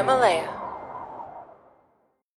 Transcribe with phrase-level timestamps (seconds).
[0.00, 0.44] Himalaya.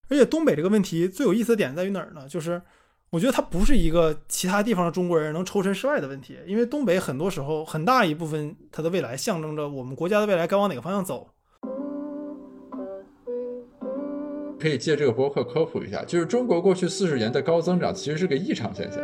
[0.09, 2.27] 而且东北这个问题最有意思的点在于哪儿呢？
[2.27, 2.61] 就是
[3.11, 11.29] 我觉得它不是一个其他地方的中国人能抽身事外的问题，因为东北很多时候很大一部分它的未来象征着我们国家的未来该往哪个方向走。
[14.59, 19.02] 可以借这个博客科普一下，就是中国过去四十年的高增长其实是个异常现象。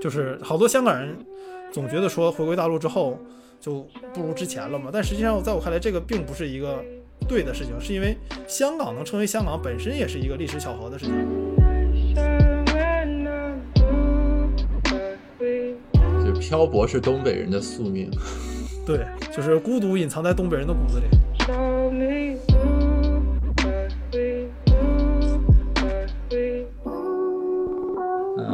[0.00, 1.16] 就是好多香港人
[1.72, 3.18] 总觉得说回归大陆之后
[3.60, 6.84] 就不如之前了嘛，但实际上在我看来，这个并不是一个
[7.28, 11.14] 对的事情，是因为香港能成为香港本身也是一个历史巧合的事情。
[16.24, 18.10] 就漂泊是东北人的宿命。
[18.84, 21.06] 对，就是孤独隐藏在东北人的骨子里。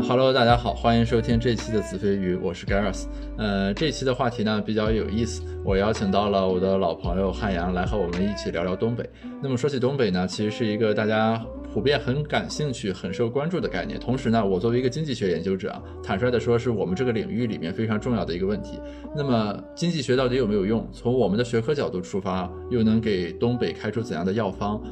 [0.08, 3.04] ，Hello，大家好，欢迎收听这期的子非鱼，我是 Gareth。
[3.38, 9.08] 呃，这期的话题呢比较有意思，我邀请到了我的老朋友汉阳来和我们一起聊聊东北。
[9.40, 11.40] 那么说起东北呢，其实是一个大家
[11.72, 13.98] 普遍很感兴趣、很受关注的概念。
[13.98, 18.80] 同时呢，我作为一个经济学研究者啊，坦率的说，是我们这个领域里面非常重要的一个问题。
[19.14, 20.86] 那么经济学到底有没有用？
[20.92, 24.82] 从我们的学科角度出发，又能给东北开出怎样的药方？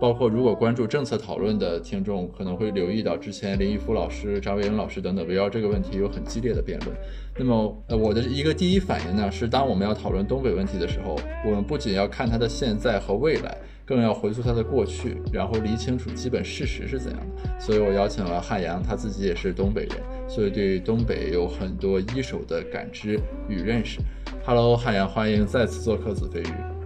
[0.00, 6.96] 包括如果关注政策讨论的听众可能会留意到，之前林毅夫老师、张维迎老师等等围绕这个问题有很激烈的辩论。
[7.38, 17.60] 那么，呃，我的一个第一反应呢是，当我们要讨论东北问题的时候，我们不仅要看它的现在和未来，更要回溯它的过去，然后理清楚基本事实是怎样的。
[17.60, 24.00] 所以我邀请了汉阳，他自己也是东北人，所以对东北有很多一手的感知与认识。
[24.46, 26.79] Hello，汉阳，欢迎再次做客子非鱼。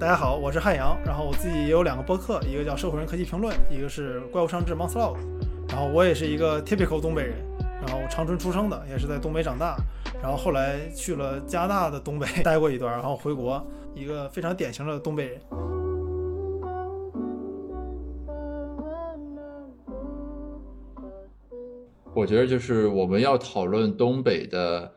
[0.00, 5.14] 大家好，我是汉阳，然后我自己也有两个播客，一个叫社会人科技评论，一个是怪物商志 Monster，
[5.68, 7.36] 然后我也是一个 typical 东北人，
[7.86, 9.76] 然后长春出生的，也是在东北长大，
[10.22, 13.62] 然后后来去了加拿大的东北待过一段，然后回国，
[13.94, 15.40] 一个非常典型的东北人。
[22.14, 24.94] 我觉得就是我们要讨论东北的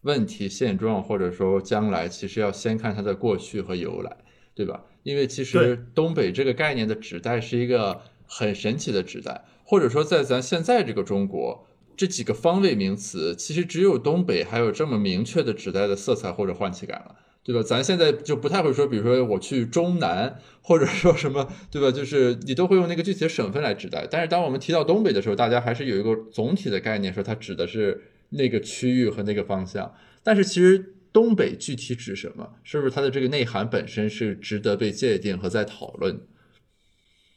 [0.00, 4.16] 问题现状，或者说将来，其实要先看它的过去和由来。
[4.56, 4.82] 对吧？
[5.02, 17.62] 因为其实东北这个概念的指代是一个很神奇的指代，或者说在咱现在这个中国，这几个方位名词，其实只有东北还有这么明确的指代的色彩或者唤起感了，对吧？
[17.62, 21.92] 咱现在就不太会说，比如说我去中南，或者说什么，对吧？
[21.92, 24.08] 就是你都会用那个具体的省份来指代。
[24.10, 29.94] 但是当我们提到东北的时候，大家还是有一个总体的概念，说它指的是那个区域和那个方向。
[30.22, 30.94] 但是其实。
[31.16, 32.46] 东北具体指什么？
[32.62, 36.20] 是不是它的这个内涵本身是值得被界定和在讨论？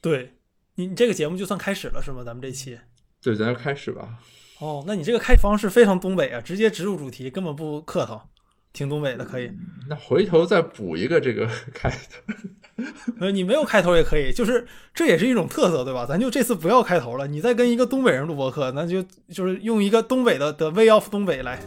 [0.02, 0.34] 对
[0.76, 2.22] 你，你这个节目就算开始了是吗？
[2.26, 2.78] 咱们这期，
[3.24, 4.20] 对，咱就开始吧。
[4.60, 8.30] 哦，那你这个开方式非常东北啊，直接植入主题，根本不客套，
[8.74, 9.50] 挺东北的，可以。
[9.88, 12.84] 那回头再补一个这个开头，
[13.22, 16.06] 呃，你没有开头也可以，就是这也是一种特色，对吧？
[16.06, 21.62] 咱就这次不要开头了，你再跟一个东北人录播客，那就就是用一个东北的的 way of 东北来。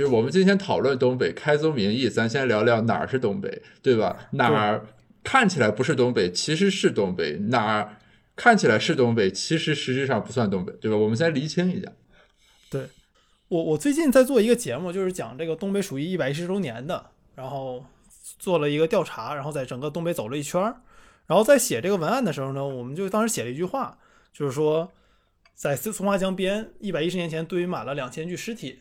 [0.00, 4.28] 就是我们今天讨论东北，开宗明义，咱先聊聊哪儿是东北，对吧？
[4.30, 4.86] 哪儿
[5.22, 7.98] 看起来不是东北，其实是东北；哪儿
[8.34, 10.96] 看起来是东北，其实实质上不算东北，对吧？
[10.96, 11.92] 我们先厘清一下。
[12.70, 12.86] 对
[13.48, 17.84] 我，我最近在做一个节目，就是讲这个东北鼠疫一百一十周年的，然后
[18.38, 20.80] 做了一个调查，然后在整个东北走了一圈儿，
[21.26, 23.98] 然后在写这个文案的时候呢，我们就当时写了一句话，
[24.32, 24.90] 就是说，
[25.54, 28.78] 在松花江边，一百一十年前堆满了两千具尸体。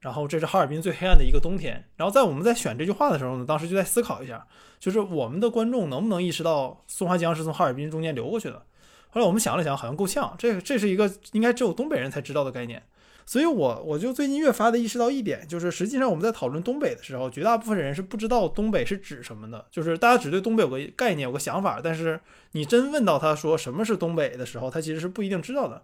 [0.00, 1.84] 然后这是哈尔滨最黑暗的一个冬天。
[1.96, 4.46] 然后在我们在选这句话的时候呢，当时就在思考一下，
[4.78, 8.62] 就是我们的观众能不能意识到松花江是从哈尔滨中间流过去的。
[9.10, 12.82] 后来我们想了想，好像够呛，这这是一个应该只有东北人才知道的概念。
[13.26, 19.64] 所以我我就最近越发的意识到一点，就是实际上我们在讨论东北的时候，绝大部分人是不知道东北是指什么的。
[19.70, 22.18] 就是大家只对东北有个概念，有个想法，但是
[22.52, 25.82] 你真问到他说什么是东北的时候，他其实是不一定知道的。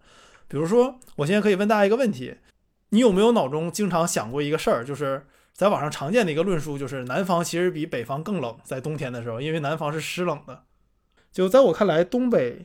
[0.49, 2.35] 比如说，我现在可以问大家一个问题。
[2.97, 4.83] 你有没有脑中经常想过一个事儿？
[4.83, 10.63] 就是在网上常见的一个论述，就是南方其实比北方更冷，在冬天的时候，因为南方是湿冷的。
[11.31, 12.65] 就在我看来，东北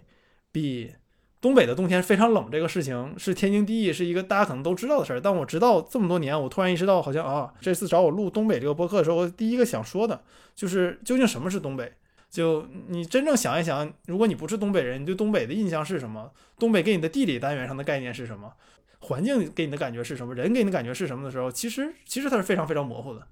[0.49, 0.93] 比
[1.41, 5.19] 东北的冬天非常冷，这个事情是天经地义，是一个大家可能都知道的事儿。
[5.19, 10.21] 但我直到这么多年，我突然意识到，好像啊，这次找我录东北这个播客的时候，我第一个想说的
[10.55, 11.91] 就是，究竟什么是东北？
[12.29, 16.31] 就你真正想一想，如果你不是东北人，你对东北的印象是什么？
[16.57, 18.53] 东北给你的地理单元上的概念是什么？
[19.01, 20.33] 环境给你的感觉是什么？
[20.33, 23.27] 人给你的感觉是什么的时候，其实其实它是非常非常模糊的。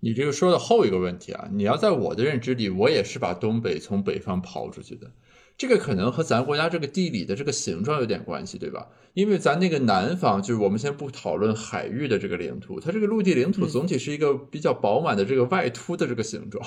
[0.00, 5.10] 你这个说的后一个问题啊，你要在我的认知里，我也是把东北从北方刨出去的。
[5.58, 8.88] 这个可能和咱国家这个地理的这个形状有点关系，对吧？
[9.12, 16.64] 因为咱那个南方，就是我们先不讨论海域的这个领土，它这个陆地领土总体是一个比较饱满的这个外凸的这个形状，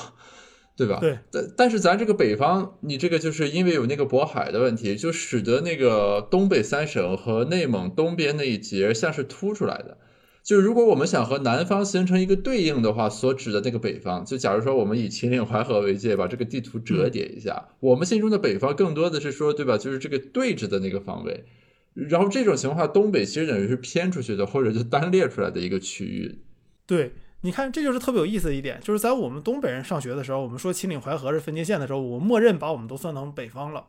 [0.75, 0.97] 对吧？
[0.99, 1.17] 对。
[1.31, 9.97] 但但是咱这个北方，你这个就是因为有那个渤海的问题，就使得那个东北三省和内蒙东边那一截像是凸出来的。
[10.43, 19.77] 就是如果我们想和南方形成一个对应的话，所指的那个北方，就假如说我们以秦岭淮河为界，把这个地图折叠一下，我们心中的北方更多的是说，对吧？
[19.77, 21.45] 就是这个对着的那个方位。
[21.93, 26.39] 然后这种情况下，东北其实等于是偏出去的，或者就单列出来的一个区域。
[26.85, 27.13] 对，
[27.45, 33.87] 你看，这就是特别有意思的一点，就是在我们东北人上学的时候，我们说秦岭淮河是分界线的时候，我默认把我们都算成北方了。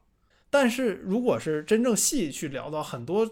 [0.51, 3.31] 但是如果是真正细去聊到很多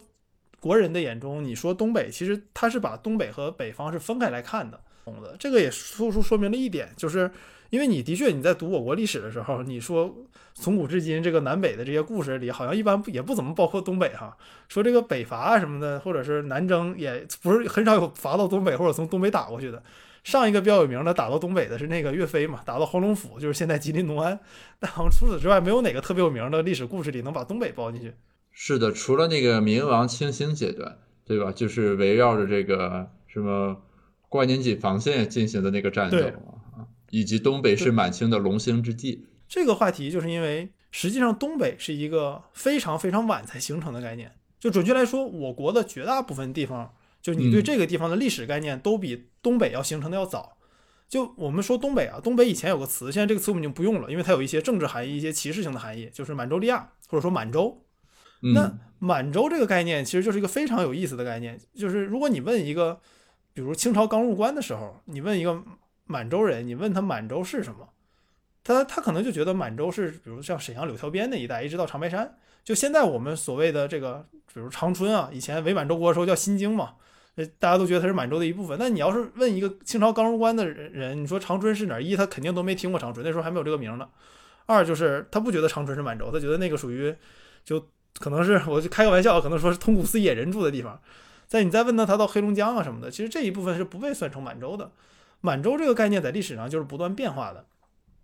[0.61, 4.81] 国人的眼中，你说东北，其实他是把东北和北方是分开来看的。
[5.05, 7.29] 懂的这个也说出说明了一点，就是
[7.71, 10.17] 因为你的确你在读我国历史的时候，你说
[10.55, 14.37] 从古至今这个南北的这些故事里，好像一般也不怎么包括东北哈。
[14.69, 19.83] 说这个北伐啊什么的，或者是南征，也不是很少有伐到东北或者从东北打过去的。
[20.23, 24.39] 上一个比较有名的打到东北的是那个岳飞嘛，打到黄龙府，就是现在吉林农安。
[24.79, 28.15] 但好像除此之外，没有哪个特别有名的历史故事里能把东北包进去。
[28.51, 31.51] 是的，除了那个明王清兴阶段，对吧？
[31.51, 33.83] 就是围绕着这个什么
[34.29, 39.27] 关宁锦防线进行的那个战斗啊，以及东北是满清的龙兴之地。
[39.49, 44.33] 这个话题就是因为实际上东北是一个非常非常晚才形成的概念。
[44.61, 50.59] 就准确来说，我国的绝大部分地方，就你对这个地方的历史概念都比东北要形成的要早。
[51.09, 57.85] 就我们说东北啊，东北以前有个词，现在这个词我们已经不用了，因为它有一些政治含义、一些歧视性的含义，就是满洲利亚或者说满洲。
[58.55, 63.01] 那嗯满洲这个概念其实就是一个非常有意思的概念，就是如果你问一个，
[63.53, 65.61] 比如清朝刚入关的时候，你问一个
[66.05, 67.89] 满洲人，你问他满洲是什么，
[68.63, 76.95] 他他可能就觉得满洲是比如像沈阳柳条边那一带，一直到长白山，就现在我们所谓的这个，比如长春啊，以前伪满洲国的时候叫新京嘛，
[77.37, 78.77] 呃，大家都觉得它是满洲的一部分。
[78.79, 82.01] 那你要是问一个清朝刚入关的人，你说长春是哪？
[82.01, 84.09] 一他肯定都没听过长春，那时候还没有这个名呢。
[84.67, 87.15] 二就是他不觉得长春是满洲，他觉得那个属于
[87.65, 87.87] 就。
[88.21, 91.01] 可能是我就开个玩笑，可能说是通古斯野人住的地方。
[91.47, 94.93] 再你再问他他到黑龙江啊什么的，其实这一部分是不被算成满洲的。
[95.41, 97.65] 满洲这个概念在历史上就是不断变化的。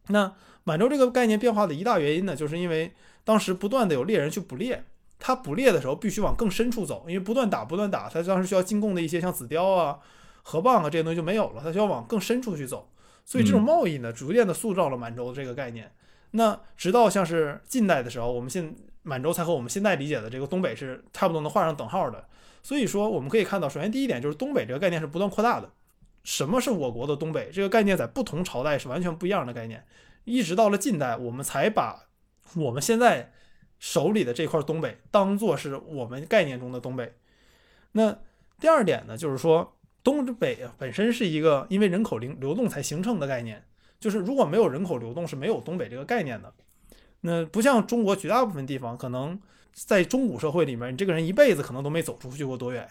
[0.08, 0.30] 那
[0.64, 2.92] 满洲这个概念变化的一大原因呢，就是因为
[3.24, 4.84] 当时不断的有猎人去捕猎，
[5.18, 9.98] 他捕猎的时候必须往更深处走，因为不断打不断打，他当时需要进贡的一些像紫貂啊、
[10.42, 12.90] 河蚌啊这些东西就没有了，他需要往更深处去走。
[13.24, 15.92] 所以这种贸易呢，逐渐的塑造了满洲这个概念。
[16.30, 22.26] 那直到像是近代的时候，我们现满洲才和我们现在理解的这个东北是差不多能画上等号的。
[22.62, 25.70] 所以说，我们可以看到，首先第一点就是东北这个概念是不断扩大的。
[26.24, 27.50] 什么是我国的东北？
[27.52, 29.84] 这个概念在不同朝代是完全不一样的概念。
[30.24, 32.08] 一直到了近代，我们才把
[32.56, 33.32] 我们现在
[33.78, 37.14] 手里的这块东北当做是我们概念中的东北。
[37.92, 38.18] 那
[38.60, 43.64] 第二点呢，就是说东北本身是一个因为人口流流动才形成的概念。
[44.00, 46.52] 就是如果没有人口流动，是没有东北这个概念的。
[47.22, 49.40] 那不像中国绝大部分地方，可能
[49.72, 52.88] 在中古社会里面，你这个人一辈子可能都没走出去过多远。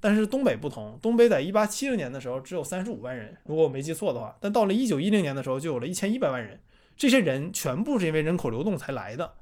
[0.00, 4.34] 但是东北不同，东北在一八七零年的时候只有三十五万人，如果我没记错的话。
[4.40, 6.58] 但到了一九一零年的时候，就有了一千一百万人。
[6.96, 9.34] 这些人全部是因为人口流动才来的，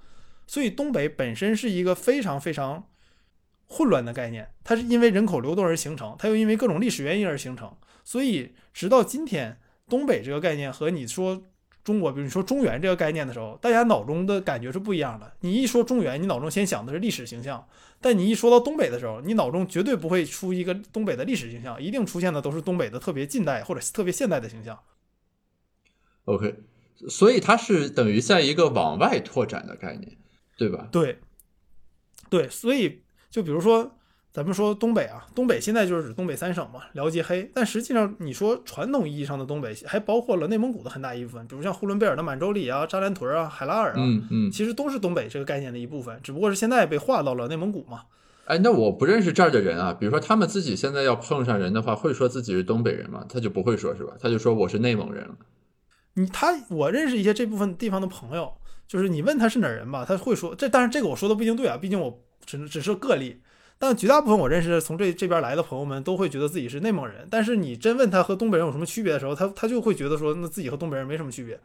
[0.46, 2.88] 所以东北本身是一个非常非常
[3.66, 4.50] 混乱的概念。
[4.62, 7.76] 它是因为人口流动而形成，它又因为各种历史原因而形成。
[8.04, 9.58] 所以直到今天，
[9.88, 11.42] 东北这个概念和你说。
[11.84, 15.30] 中国，比如你说中原这个概念的时候，大家脑中的感觉是不一样的。
[15.40, 17.58] 你一说中原，你脑中先想的是历史形象；
[18.00, 24.80] 但你一说到东北的时候，你脑中绝对不会出一个东北的历史形象，一定出现的都是东北的特别近代或者特别现代的形象。
[26.24, 26.54] OK，
[27.10, 30.16] 所以它是等于在一个往外拓展的概念，
[30.56, 30.88] 对吧？
[30.90, 31.18] 对，
[32.30, 33.92] 对，所以就比如说。
[34.34, 37.48] 咱们说东北啊，东北现在就是指东北三省嘛，辽吉黑。
[37.54, 48.06] 但实际上，你说传统意义上的东北，还包括了内蒙古的很大一部分，比如像呼伦贝尔的满洲里啊、扎兰屯啊、海拉尔啊，嗯嗯，其实都是东北这个概念的一部分，只不过是现在被划到了内蒙古嘛。
[48.46, 53.24] 哎，那我不认识这儿的人啊，比如说他们自己现在要碰上人的话，会说自己是东北人吗？
[53.28, 54.14] 他就不会说是吧？
[54.20, 55.36] 他就说我是内蒙人了。
[56.14, 58.52] 你他，我认识一些这部分地方的朋友，
[58.86, 63.40] 就是你问他是哪儿人吧，他会说这，但是这个我说的不一定对啊，毕竟我只只是个例。
[63.76, 71.58] 但绝大部分我认识从这这边来的朋友们都会觉得自己是内蒙人，但是你真问他和东北人有什么区别的时候，他他就会觉得说那自己和东北人没什么区别。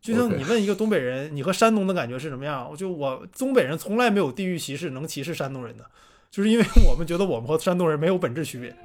[0.00, 2.68] 就像你问一个东北人，你和山东的感觉是什么样？
[2.68, 5.84] 我就我东北人从来没有地域歧视能歧视山东人的，
[6.28, 8.76] 就是因为我们觉得我们和山东人没有本质区别。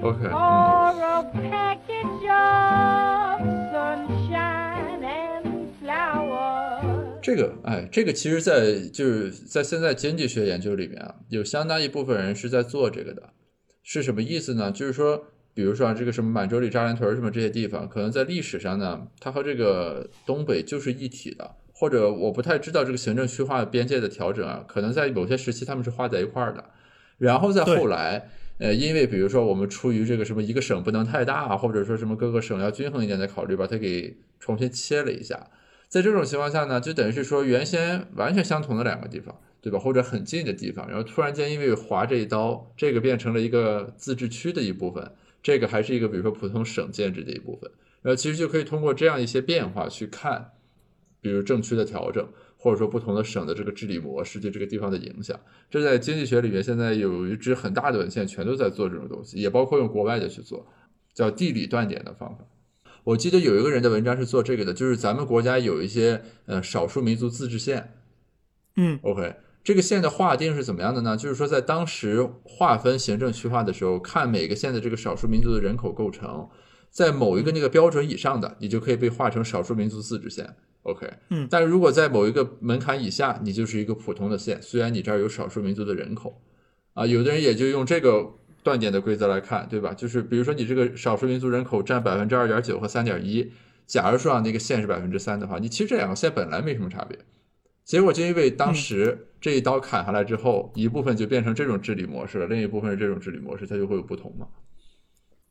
[0.00, 0.28] OK，
[7.28, 13.34] 这个，哎，这个其实，在就是在现在经济学研究里面啊，有相当一部分人是在做这个的，
[13.82, 14.72] 是什么意思呢？
[14.72, 26.64] 就是说，比如说啊，这个什么满洲里、扎兰屯什么这些地方，可能在历史上呢，它和这个东北就是一体的，或者我不太知道这个行政区划边界的调整啊，可能在某些时期他们是划在一块儿的，
[27.18, 35.46] 然后再后来，呃，因为比如说我们出于这个什么一个省不能太大，或者说什么各个省要均衡一点的考虑，把它给重新切了一下。
[35.88, 39.78] 在这种情况下呢，就等于是说原先完全相同的两个地方，对吧？
[39.78, 45.10] 或者很近的地方，然后突然间因为划这一刀，这个变成了一个自治区的一部分，
[45.42, 47.70] 这个还是一个比如说普通省建制的一部分，
[48.02, 50.50] 然后其实就可以通过这样一些变化去看，
[51.22, 52.28] 比如政区的调整，
[52.58, 55.40] 或者说不同的省的这个治理模式对这个地方的影响。
[55.70, 60.66] 这在经济学里面现在有一支很大的文献，全都在做这种东西，也包括用国外的去做，
[61.14, 62.44] 叫地理断点的方法。
[63.08, 67.94] 我记得有一个人的文章是做这个的，就是咱们国家有一些呃少数民族自治县，
[68.76, 71.16] 嗯，OK，这个县的划定是怎么样的呢？
[71.16, 76.46] 就是说在当时划分行政区划的时候，看每个县的这个少数民族的人口构成，
[76.90, 86.42] 在某一个那个标准以上的，你就可以被划成少数民族自治县，OK，嗯但是如果在某一个门槛以下，你就是一个普通的县，虽然你这儿有少数民族的人口，
[86.92, 88.34] 啊，有的人也就用这个。
[88.62, 89.94] 断点的规则来看，对吧？
[89.94, 93.52] 就是比如说你这个少数民族人口占百分之二点九和三点一，
[93.86, 97.18] 假如说啊那个县是百分之三的话，你其实这两个县本来没什么差别，
[97.84, 104.46] 结果就因为当时这一刀砍下来之后，一部分就变成这种治理模式了，另一部分是这种治理模式，它就会有不同嘛。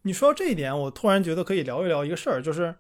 [0.03, 2.75] 你说到这一点，我突然觉得可以聊一聊一个事儿，就是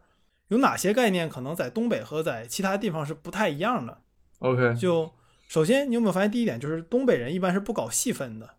[0.49, 3.97] 有哪些概念可能在东北和在其他地方是不太一样的。
[4.39, 5.11] OK，就
[5.47, 8.51] 首先，你有没有发现第一点，就是东北人一般是不搞细分的。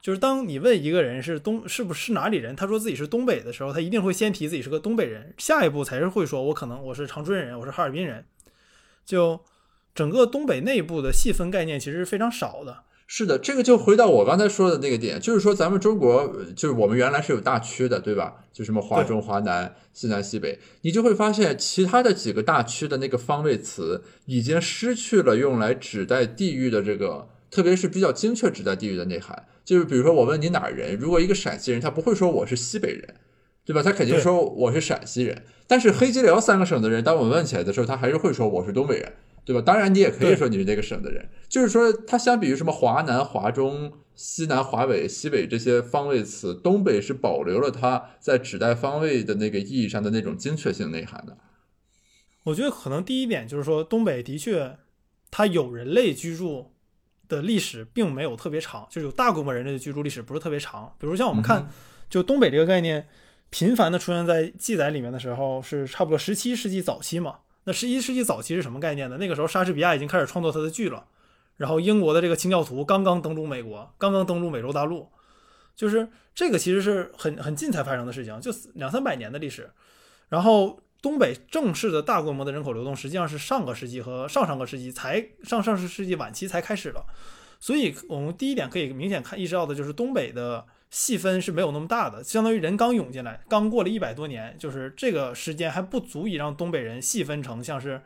[0.00, 8.24] 就是当你问一个人是东是不是哪里人，他说自己是东北的时候，他一定会先提自己是个东北人，下一步才是会说我可能我是长春人，我是哈尔滨人。
[9.04, 9.40] 就
[9.94, 12.84] 整个东北内部的细分概念其实是非常少的。
[13.10, 18.44] 是的，这个就回到我刚才说的那个点，就是说咱们中国就是我们原来是有大区的，对吧？
[18.52, 29.46] 就什么华中、华南、西南、西北，你就会发现其他的几个大区的那个方位词已经失去了用来指代地域的这个，特别是比较精确指代地域的内涵。
[29.68, 33.16] 就是比如说，我问你哪儿人，如果一个陕西人，他不会说我是西北人，
[33.66, 33.82] 对吧？
[33.82, 35.42] 他肯定说我是陕西人。
[35.66, 39.12] 但是黑吉辽三个省的人，当我们问起来的时候，他还是会说我是东北人，
[39.44, 39.60] 对吧？
[39.60, 41.28] 当然，你也可以说你是那个省的人。
[41.50, 51.36] 就是说，它相比于什么华南、华中、西南、华北、西北这些方位词，东北是保留了它在指代方位的那个意义上的那种精确性内涵的。
[52.44, 54.78] 我觉得可能第一点就是说，东北的确
[55.30, 56.72] 它有人类居住。
[57.28, 60.92] 的历史并没有特别长，就是有大规模人类的居住历史不是特别长。
[60.98, 61.68] 比如像我们看，
[62.08, 63.06] 就东北这个概念
[63.50, 67.40] 频繁的出现在记载里面的时候，是差不多十七世纪早期嘛。
[67.64, 69.18] 那十一世纪早期是什么概念呢？
[69.18, 71.04] 那个时候莎士比亚已经开始创作他的剧了，
[71.56, 75.08] 然后英国的这个清教徒刚刚登陆美国，刚刚登陆美洲大陆，
[75.76, 79.70] 就是这个其实是很很近才发生的事情，就两三百年的历史。
[80.30, 87.06] 然后东北正式的大规模的人口流动，实际上是上个世纪和上上个世纪才上上世纪晚期才开始了。
[87.60, 98.00] 所以，我们第一点可以明显看意识到的就是东北的细分是没有那么大的，相当于人刚涌进来，刚过了一百多年，就是这个时间还不足以让东北人细分成像是，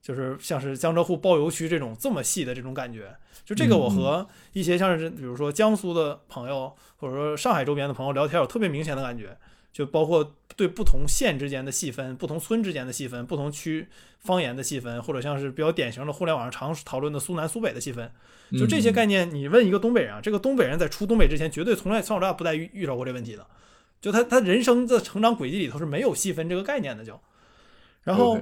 [0.00, 3.14] 就是像是江浙沪包邮区这种这么细的这种感觉。
[3.44, 9.36] 就这个，我和一些像是比如说江苏的朋友，或者说上海周边的朋友聊天，有特别明显的感觉。
[9.74, 13.88] 就包括对不同县之间的细分、不同村之间的细分、不同区
[14.20, 18.08] 方言的细分，或者像是比较典型的互联网上常讨论的苏南苏北的细分，
[18.52, 23.44] 就这些概念，你问一个东北人啊，这个东北人在出东北之前，绝对从来从小到大不带遇遇到过这问题的，
[24.00, 27.20] 就他他人生的成长轨迹里头是没有细分这个概念的，就。
[28.04, 28.38] 然后，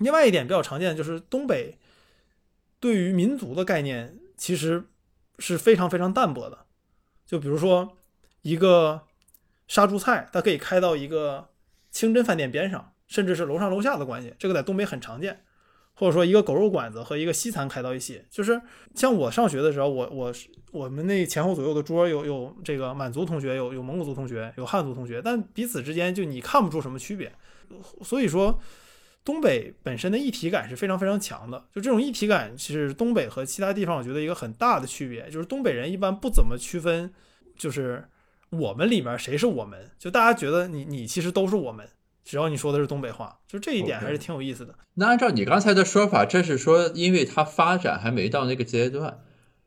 [0.00, 1.78] 另外一点比较常见的就是东北
[2.80, 4.88] 对于民族的概念其实
[5.38, 6.66] 是非常非常淡薄的，
[7.24, 7.96] 就比如说
[8.42, 9.02] 一个。
[9.68, 11.50] 杀猪菜，它可以开到一个
[11.92, 15.44] 清真饭店边上，甚至是楼上楼下的关系，这个在东北很常见。
[15.94, 18.62] 或者说一个狗肉馆子和一个西餐开到一起，就是
[18.94, 20.32] 像我上学的时候，我我
[20.70, 27.32] 我们那前后左右的桌有有这个满族同学，有有蒙古族同学，有汉族同学，但彼此之间就你看不出什么区别。
[28.04, 28.60] 所以说，
[29.24, 31.66] 东北本身的一体感是非常非常强的。
[31.74, 37.12] 就这种一体感，其实东北和其他地方我觉得一个很大的区别，就是东北人一般不怎么区分，
[37.56, 38.08] 就是。
[38.50, 39.90] 我们里面谁是我们？
[39.98, 41.88] 就大家觉得你你其实都是我们，
[42.24, 44.74] 只要你说的是东北话，就这一点还是挺有意思的。
[44.94, 49.20] 那按照你刚才的说法，这是说因为它发展还没到那个阶段，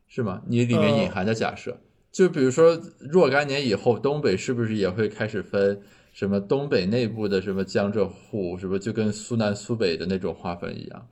[0.08, 0.42] 是吗？
[0.46, 5.80] 你里面隐含的假设，就比如说若干年以后，东北是不是也会开始分
[6.12, 11.08] 什么东北内部的什么江浙沪，是不是就跟苏南苏北的那种划分一样？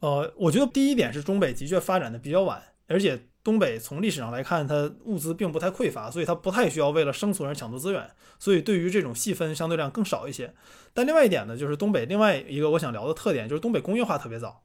[0.00, 10.52] 呃，我觉得第一点是中北的确发展的比较晚，而且东北从历史上来看，它物资并不太匮乏，所以它不太需要为了生存而抢夺资源，所以对于这种细分相对量更少一些。
[10.92, 14.62] 但另外一点呢，就是东北另外一个我想聊的特点，就是东北工业化特别早，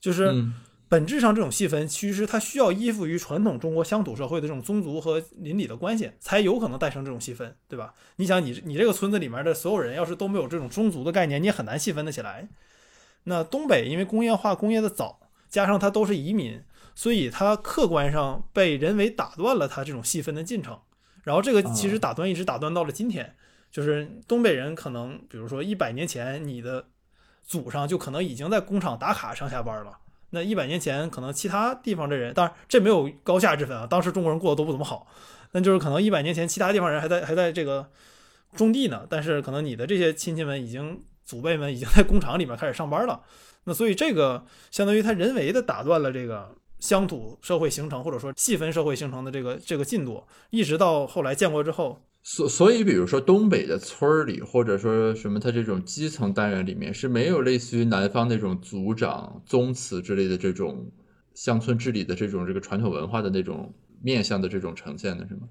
[0.00, 0.54] 就是嗯
[0.90, 7.92] 本质上这种细分其实它需要依附于传统中国乡土社会的这种宗族和邻里的关系，才有可能诞生这种细分，对吧？
[8.16, 12.48] 你想你你这个村子里面的所有人要是都没有这种宗族的概念，你也很难细分得起来。
[13.24, 15.20] 那东北因为工业化工业的早，
[15.50, 16.62] 加上它都是移民，
[16.98, 20.76] 所以它客观上被人为打断了它这种细分的进程。
[21.22, 23.36] 然后这个其实打断一直打断到了今天，
[23.70, 26.86] 就是东北人可能比如说一百年前你的
[27.44, 29.96] 祖上就可能已经在工厂打卡上下班了。
[30.30, 35.06] 那一百年前可能其他地方的人，当然这没有高下之分啊，当时中国人过得都不怎么好，
[35.52, 37.88] 那就是可能一百年前其他地方人还在还在这个
[38.56, 43.22] 种地呢，但是可能你的这些亲戚们已经祖辈们已经在工厂里面开始上班了。
[43.62, 60.90] 那所以这个相当于他人为的打断了这个乡土社会形成或者说细分社会形成的这个这个进度，一直到后来建国之后，所所以，比如说东北的村里，或者说什么，他这种基层单元里面是没有类似于南方那种族长、宗祠之类的这种
[61.34, 65.48] 乡村治理的这种这个传统文化的那种面向的这种呈现的，是吗？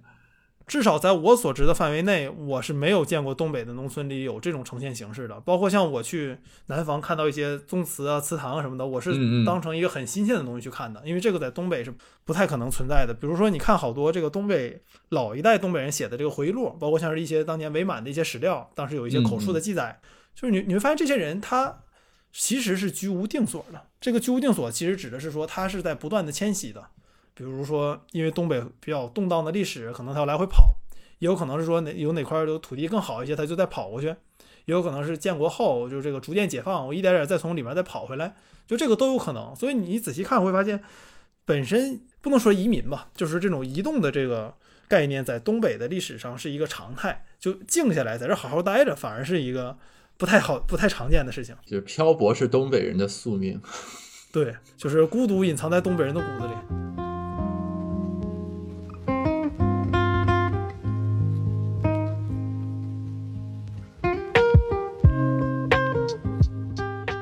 [0.67, 5.39] 至少在我所知的范围内，我是没有见过东北的农村里有这种呈现形式的。
[5.39, 11.93] 包括像我去南方看到一些宗祠啊、祠堂啊什么的，我是当成一个很新鲜的东西去看的，因为这个在东北是
[12.25, 13.13] 不太可能存在的。
[13.13, 20.01] 比如说，你看好多这个东北老一代东北人写的这个回忆录，包括像是一些当年伪满的一些史料，当时有一些口述的记载，
[20.35, 21.83] 就是你你会发现这些人他
[22.33, 23.83] 其实是居无定所的。
[24.01, 26.89] 这个居无定所其实指的是说他是在不断的迁徙的。
[27.37, 30.73] 比如说，因为东北比较动荡的历史，可能他要来回跑；
[31.19, 34.07] 也有可能是说哪有哪块的土地更好一些，他就再跑过去；
[34.65, 39.55] 也有可能是建国后就这个逐渐解放，我一点点再从里面再跑回来，就这个都有可能。
[39.55, 40.83] 所以你仔细看会发现，
[41.45, 44.55] 本身不能说移民吧，就是这种移动的这个
[44.87, 47.23] 概念，在东北的历史上是一个常态。
[47.39, 49.77] 就静下来在这好好待着，反而是一个
[50.17, 51.55] 不太好、不太常见的事情。
[51.67, 53.61] 就是漂泊是东北人的宿命。
[54.33, 57.06] 对，就是孤独隐藏在东北人的骨子里。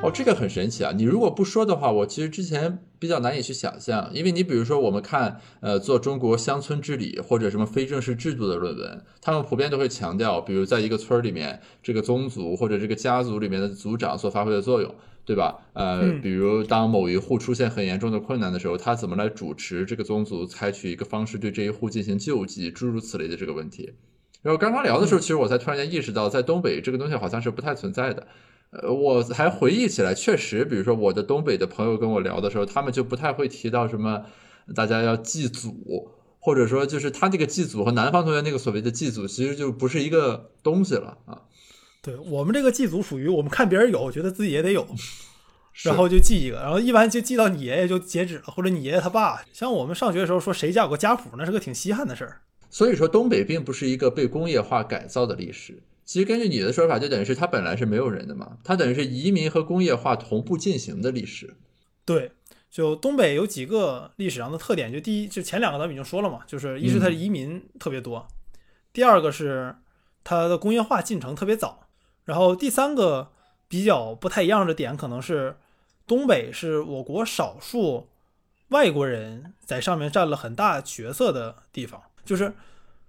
[0.05, 0.91] 哦，这个很神奇啊！
[0.95, 14.93] 你如果不说的话，我其实之前比较难以去想象，因为你比如说我们看呃做中国乡村治理或者什么非正式制度的论文，他们普遍都会强调，比如在一个村儿里面，这个宗族或者这个家族里面的族长所发挥的作用，
[15.25, 15.55] 对吧？
[15.73, 23.93] 呃，嗯比如当某一户出现很严重的困难的时候，他怎么来主持这个宗族采取一个方式对这一户进行救济，诸如此类的这个问题。
[24.43, 28.27] 然后刚刚聊的时候，其实我才突然间意识到，在东北这个东西好像是不太存在的。
[28.81, 34.25] 呃，我还回忆起来，确实，比如说我的东北的朋友跟我聊的时候，他们就不太会提到什么
[34.75, 41.41] 大家要祭祖，或者说就是他那个祭祖和南方同学那个所谓的祭祖，其实就不是一个东西了啊。
[42.01, 44.85] 对我们这个祭祖属于我们看别人有，觉得自己也得有，
[45.83, 49.41] 然后就祭一个，然后一般就祭到你爷爷就截止了，或者你爷爷他爸。
[49.53, 52.41] 像我们上学的时候说谁家有个家谱，那是个挺稀罕的事儿。
[52.69, 55.81] 所以说，东北并不是一个被工业化改造的历史。
[56.05, 61.55] 其实根据你的说法，就等于是它本来是没有人的嘛，它等于是移民和工业化同步进行的历史。
[62.05, 62.31] 对，
[62.69, 68.27] 就东北有几个历史上的特点，就第一，就前两个咱们已经说了嘛，就是一是它的移民特别多，
[68.93, 69.75] 第二个是
[70.23, 71.87] 它的工业化进程特别早，
[72.23, 73.31] 然后第三个
[73.67, 75.57] 比较不太一样的点，可能是
[76.05, 78.09] 东北是我国少数
[78.69, 82.53] 外国人在上面占了很大角色的地方，就是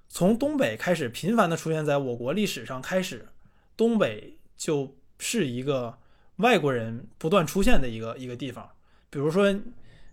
[0.08, 3.28] 从东北开始频繁的出现在我国历史上开始，
[3.76, 5.98] 东北就是一个
[6.36, 8.68] 外国人不断出现的一个一个地方。
[9.10, 9.54] 比如说，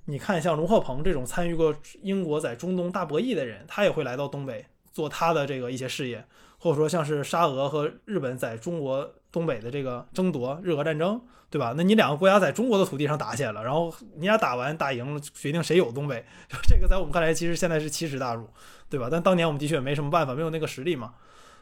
[0.05, 6.25] 你看像龙鹤鹏这种参与过英国在中东大博弈的人，他也会来到东北做他的这个一些事业，
[6.57, 11.73] 或者说像是沙俄和日本在中国东北的这个争夺日俄战争，对吧？
[11.75, 16.23] 那你两个国家在中国的土地上打起来了，然后你俩打完打赢了，决定谁有东北，
[16.67, 18.47] 这个在我们看来其实现在是奇耻大辱，
[18.89, 19.07] 对吧？
[19.11, 21.13] 但当年我们的确没什么办法，没有那个实力嘛。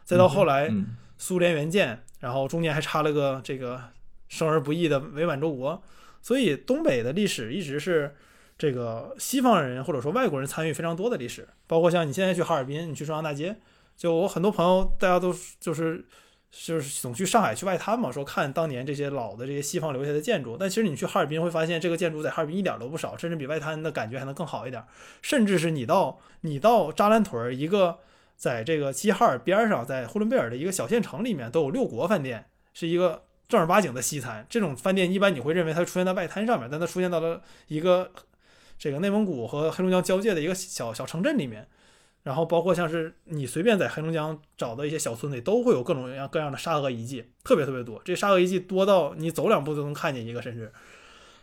[0.03, 3.79] 再到后来，嗯苏联援建，然后中间还插了个这个
[4.27, 5.81] 生而不易的伪满洲国，
[6.21, 8.15] 所以东北的历史一直是
[8.57, 13.55] 这个西方人或者说外国人参与非常多的历史，包括像你现在去哈尔滨，你去中央大街，
[13.95, 16.03] 就我很多朋友大家都就是
[16.51, 24.83] 就是总去上海去外滩嘛，说看当年这些老的这些西方留下的建筑，但其实你去哈尔滨会发现这个建筑在哈尔滨一点都不少，甚至比外滩的感觉还能更好一点，
[25.21, 27.99] 甚至是你到你到扎兰屯一个。
[28.41, 34.43] 在这个齐齐哈尔边上，在呼伦贝尔的一个小县城里面，都有六国饭店，是一个正儿八经的西餐。
[34.49, 38.11] 这种饭店一般你会认为它出现在外滩上面，但它出现到了一个
[38.79, 41.67] 这个内蒙古和黑龙江交界的一个小小城镇里面。
[42.23, 48.01] 然后包括像是你随便在黑龙江找的一些小村里，都会有各种各样各样的沙俄遗迹，特别特别多。
[48.05, 50.71] 这沙俄遗迹多到你走两步就能看见一个，甚至。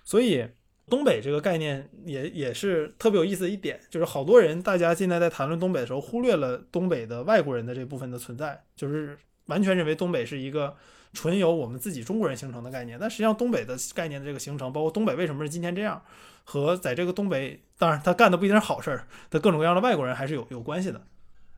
[0.04, 0.46] 所以
[0.88, 10.76] 东北这个概念也也是特别有意思的一点，就是好多人大家现在在谈论东北的时候，忽略了东北的外国人的这部分的存在，就是完全认为东北是一个
[11.12, 12.98] 纯由我们自己中国人形成的概念。
[13.00, 16.02] 但实际上，东北的概念的这个形成，包括东北为什么是今天这样。
[16.50, 21.02] 和在这个东北，当然他干的不一定是好事儿的各种各样的外国人还是有有关系的。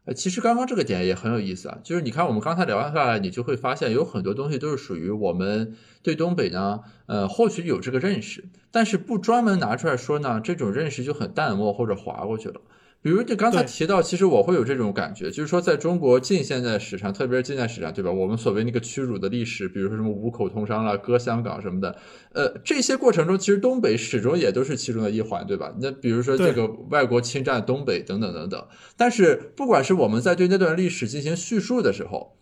[0.05, 12.61] 呃，其实刚刚这个点也很有意思啊，就是你看我们刚才聊下来，你就会发现有很多东西都是属于我们对东北呢，呃，或许有这个认识，但是不专门拿出来说呢，这种认识就很淡漠或者划过去了。
[13.03, 18.13] 比如就刚才提到，其实我会有这种感觉，就是说在中国近现代史上，特别是近代史上，对吧？
[18.13, 21.97] 我们所谓那个屈辱的历史，比如说什么五口通商了、割香港什么的，
[22.35, 25.75] 呃，这些过程中，其实东北始终也都是其中的一环，对吧？
[25.81, 28.67] 那比如说这个外国侵占东北等等等等。
[28.99, 32.37] 但是不管是我们在对那段历史进行叙述的时候，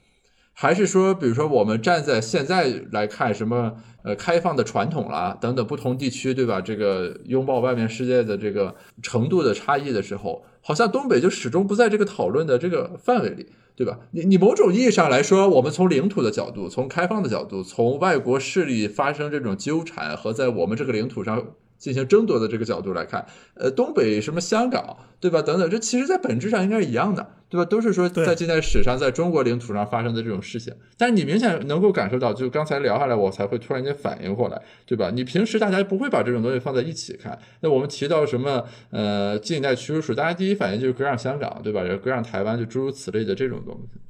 [0.61, 6.61] 还是说，比如说我们站在现在来看什么呃开放的传统啦等等不同地区，对吧？
[6.61, 10.45] 这个拥抱外面世界的这个程度的差异的时候。
[10.61, 14.01] 好像东北就始终不在这个讨论的这个范围里，对吧？
[14.11, 21.45] 你你某种意义上来说，我们从领土的角度，从开放的角度，从外国势力发生这种纠缠和在我们这个领土上。
[21.79, 25.41] 进行争夺的这个角度来看，呃，东北什么香港，对吧？
[25.41, 27.65] 等等，这其实在本质上应该是一样的，对吧？
[27.65, 30.75] 都是说在近代史上，在中国领土上发生的这种事情。
[30.97, 35.11] 但是你明显能够感受到，就刚才聊下来，我才会突然间反应过来，对吧？
[35.15, 37.39] 你平时大家不会把这种东西放在一起看。
[37.61, 41.83] 那我们提到什么，呃，近代屈辱史，大家第一反应就是割让香港，对吧？
[42.03, 44.01] 割让台湾，就诸如此类的这种东西。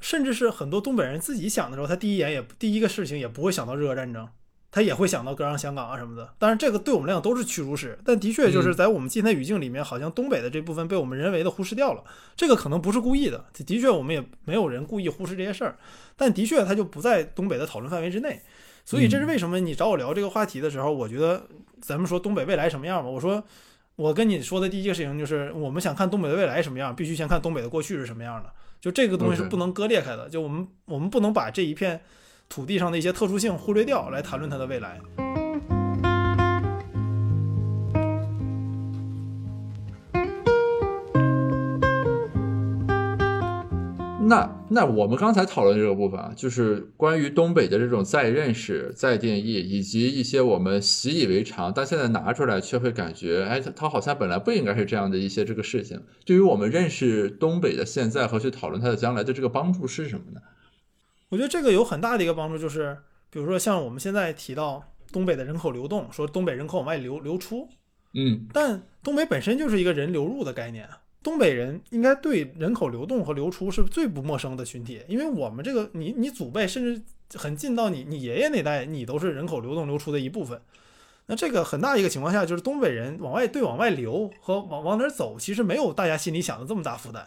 [0.00, 4.26] 甚至是很多东北人自己想的时候，他第一眼也第一个事情也不会想到日俄战争。
[4.72, 12.04] 他也会想到割让香港啊什么的，当然这个对我们来讲都是屈辱史，但的确就是在我们今天语境里面，好像东北的这部分被我们人为的忽视掉了。
[12.36, 15.76] 这个可能不是故意的，的确我们也没有人故意忽视这些事儿，
[16.16, 18.40] 但的确它就不在东北的讨论范围之内。
[18.84, 21.42] 所以这是为什么你找我聊这个话题的时候，我觉得
[21.80, 23.42] 咱们说东北未来什么样吧，我说
[23.96, 32.00] 我跟你说的第一个事情就是，我们想看东北的未来什么样，必须先看东北的过去是什么样的，就这个东西是不能割裂开的，就我们我们不能把这一片。
[32.50, 35.00] 土地上的一些特殊性忽略掉，来谈论它的未来。
[44.22, 56.02] 那那我们刚才讨论这个部分啊，就是关于东北的这种再认识、再定义，以及一些我们习以为常，但现在拿出来却会感觉，哎，它它好像本来不应该是这样的一些这个事情。
[56.26, 60.40] 对于我们认识东北的现在和去讨论它的将来的这个帮助是什么呢？
[61.30, 62.98] 我觉得这个有很大的一个帮助，就是
[63.30, 67.68] 比如说像我们现在提到东北的人口流动，说东北人口往外流流出，
[68.14, 70.88] 嗯，但东北本身就是一个人流入的概念，
[71.22, 77.00] 东北人应该对人口流动和流出是最不陌生的群体，因为我们这个你你祖辈甚至
[77.38, 80.60] 很近到你你爷爷那代，你都是人口流动流出的一部分。
[81.26, 87.24] 那这个很大一个情况下，就是东北人往外对往外流和往往哪走，其实没有大家心里想的这么大负担。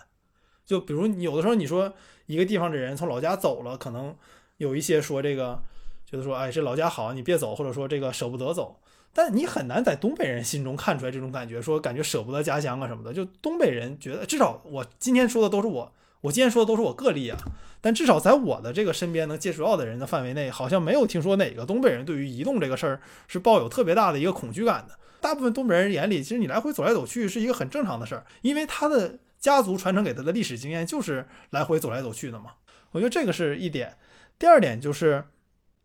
[0.66, 1.94] 就比如你有的时候你说。
[2.26, 4.16] 一个地方的人从老家走了，可能
[4.58, 5.62] 有一些说这个，
[6.10, 8.80] 觉得说，哎，这老家好，你别走，或者说这个舍不得走。
[9.14, 13.14] 但你很难在东北人心中看出来这种感觉，说感觉舍不得家乡啊什么的。
[13.14, 17.38] 就东北人觉得，至少我今天说的都是我，我今天说的都是我个例啊。
[17.82, 24.98] 但至少在我的这个身边能接触到的人的范围内，好像没有听说哪个东北人对于移动这个事儿是抱有特别大的一个恐惧感的。
[25.20, 29.20] 大部分东北人眼里，其实你来回走来走去是一个很正常的事儿，因为他的。
[29.44, 32.52] 家族传承给他的历史经验就是来回走来走去的嘛，
[32.92, 33.98] 我觉得这个是一点。
[34.40, 35.26] 第二点就是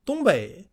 [0.05, 0.65] 东北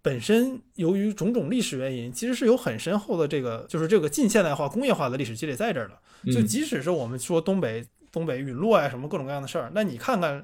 [0.00, 6.32] 本身由于种种历史原因，其实是有很深厚的这个就是这个近现代化工业化的历史积累在这儿的。
[6.32, 10.42] 就即使是我们说东北东北陨落呀什么各种各样的事儿，那你看看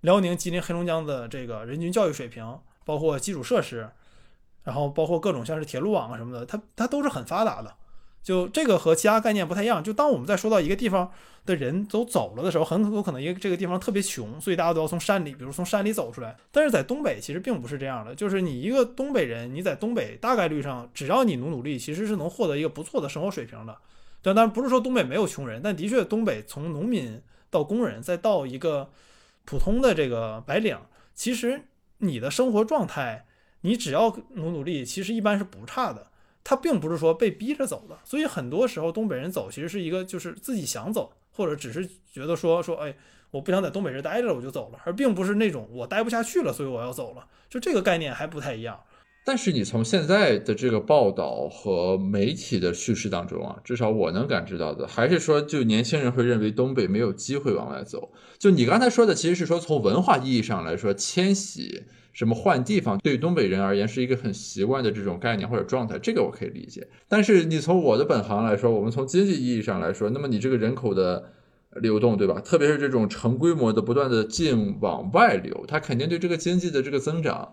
[0.00, 3.88] 辽宁、吉林、黑龙江的这个人均教育水平，包括基础设施，
[4.64, 7.72] 然后包括各种像是铁路网啊什么的，它它都是很发达的。
[8.22, 9.82] 就这个和其他概念不太一样。
[9.82, 11.10] 就当我们在说到一个地方
[11.46, 16.36] 的人都走了的时候，很有可能一个这个地方特别穷，所以大家都要从山里，比如从山里走出来。
[16.52, 23.76] 但是在东北其实并不是这样的，就是你一个东北人，你在东北大概率上，只要你努努力，其实是能获得一个不错的生活水平的。
[24.22, 28.90] 但当然不是说东北没有穷人，但的确东北从农民到工人再到一个
[29.46, 30.78] 普通的这个白领，
[31.14, 31.62] 其实
[31.98, 33.24] 你的生活状态，
[33.62, 36.08] 你只要努努力，其实一般是不差的。
[36.42, 42.94] 他并不是说被逼着走的，所以很多时候东北人走其实是一个就是自己想走，或者只是觉得说说，哎，
[43.30, 47.26] 我不想在东北这待着了，我就走了，而并不是那种我待不下去了，所以我要走了。
[47.48, 48.80] 就这个概念还不太一样。
[49.22, 58.12] 但是你从现在的这个报道和媒体的叙事当中啊，至少我能感知到的，还是说，就年轻人会认为东北没有机会往外走。
[58.38, 66.88] 就你刚才说的，其实是说从文化意义上来说，迁徙、什么换地方，对于东北人而言是一个很习惯的这种概念或者状态，这个我可以理解。
[67.08, 71.32] 但是你从我的本行来说，我们从经济意义上来说，那么你这个人口的
[71.80, 72.40] 流动，对吧？
[72.40, 77.52] 特别是这种成规模的不断的进往外流，它肯定对这个经济的这个增长。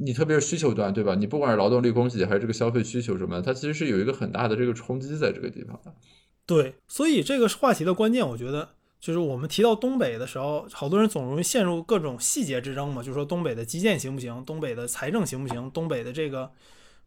[0.00, 1.14] 你特别是需求端，对吧？
[1.14, 5.92] 你不管是劳动力供给还是这个消费需求什么，它其实是有一个很大的这个冲击在这个地方的。
[6.46, 8.70] 对，所以这个话题的关键，我觉得
[9.02, 16.48] 就是我们提到东北的时候，好多人总容易陷入各种细节之争嘛，就说东北的基建行不行，东北的财政行不行，东北的这个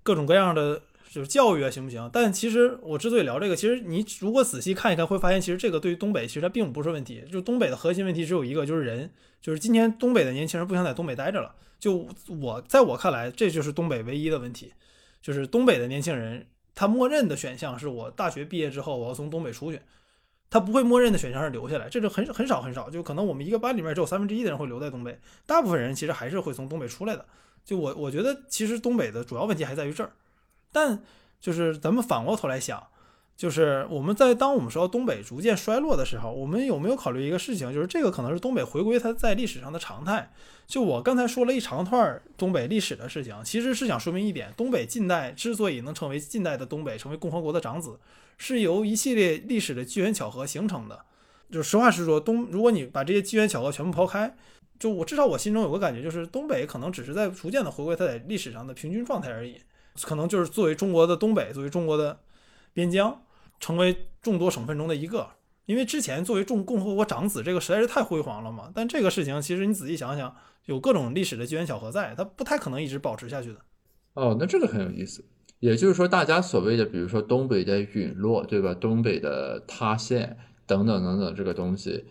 [0.04, 2.10] 各种各样的就是教育啊行不行？
[2.12, 9.10] 但其实我之所以聊这个，其实你如果仔细看一看，会发现其实这个对于东北其实它并不是问题，就东北的核心问题只有一个，就是人，
[9.42, 11.56] 就是今天东北的年轻人不想在东北待着了。
[11.80, 12.10] 就
[12.42, 14.74] 我在我看来，这就是东北唯一的问题，
[15.22, 19.80] 就是东北的年轻人，他默认的选项是我大学毕业之后我要从东北出去，
[20.50, 27.26] 他不会默认的选项是留下来，这是很很少很少，就可能我们一个班里面只有三分之一的人会留在东北，大部分人其实还是会从东北出来的。
[27.64, 30.12] 就我我觉得其实东北的主要问题还在于这儿，
[30.72, 31.02] 但
[31.42, 32.88] 就是咱们反过头来想。
[33.38, 37.74] 就是我们在当我们说东北逐渐衰落的时候，我们有没有考虑一个事情？
[37.74, 40.32] 就是这个可能是东北回归它在历史上的常态。
[40.66, 48.00] 就我刚才说了一长串东北历史的事情，其实是想说明一点：东北近代之所以能成为近代的东北，成为共和国的长子，
[48.38, 51.06] 是由一系列历史的机缘巧合形成的。
[51.52, 54.36] 就实话实说，东如果你把这些机缘巧合全部抛开，
[54.80, 59.62] 就我至少我心中有个感觉，就是东北可能只是在逐渐的回归它在历史上的平均状态而已。
[60.02, 62.20] 可能就是作为中国的东北，作为中国的
[62.74, 63.22] 边疆。
[63.58, 65.30] 成为众多省份中的一个，
[65.66, 68.70] 因为之前作为众共和国长子，这个实在是太辉煌了嘛。
[68.76, 73.60] 但这个事情其实你仔细想想，有各种历史的机缘巧合在，它不太可能一直保持下去的。
[74.16, 75.24] 哦，那这个很有意思。
[75.60, 78.74] 也就是说，大家所谓的，比如说东北的陨落，对吧？
[78.74, 80.38] 东北的塌陷
[80.68, 82.06] 等等等等，这个东西，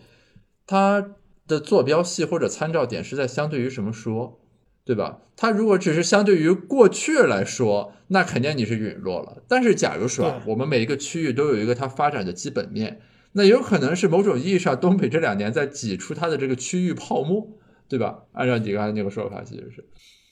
[0.65, 1.15] 它
[1.47, 4.41] 的坐标系或者参照点是在相对于什么说？
[4.83, 5.21] 对吧？
[5.35, 9.41] 它如果只是相对于过去来说，那肯定你是陨落了。
[9.47, 17.57] 但是，假如说我们每一个区域都有一个它发展的基本面，那有可能是某种意义上，东北这两年在挤出它的这个区域泡沫，
[17.89, 18.25] 对吧？
[18.33, 19.83] 按照你刚才那个说法，其实是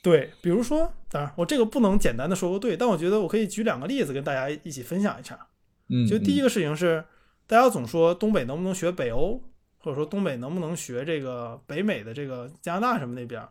[0.04, 0.30] 对。
[0.40, 5.48] 比如说，当然我这个不能简单的说个对，但我觉得我可以举两个例子跟大家一起分享一下。
[5.90, 7.04] 嗯，就第一个事情是，
[7.48, 9.42] 大家总说东北能不能学北欧，
[9.80, 13.42] 或者说东北能不能学这个北美的这个加拿大什么那边。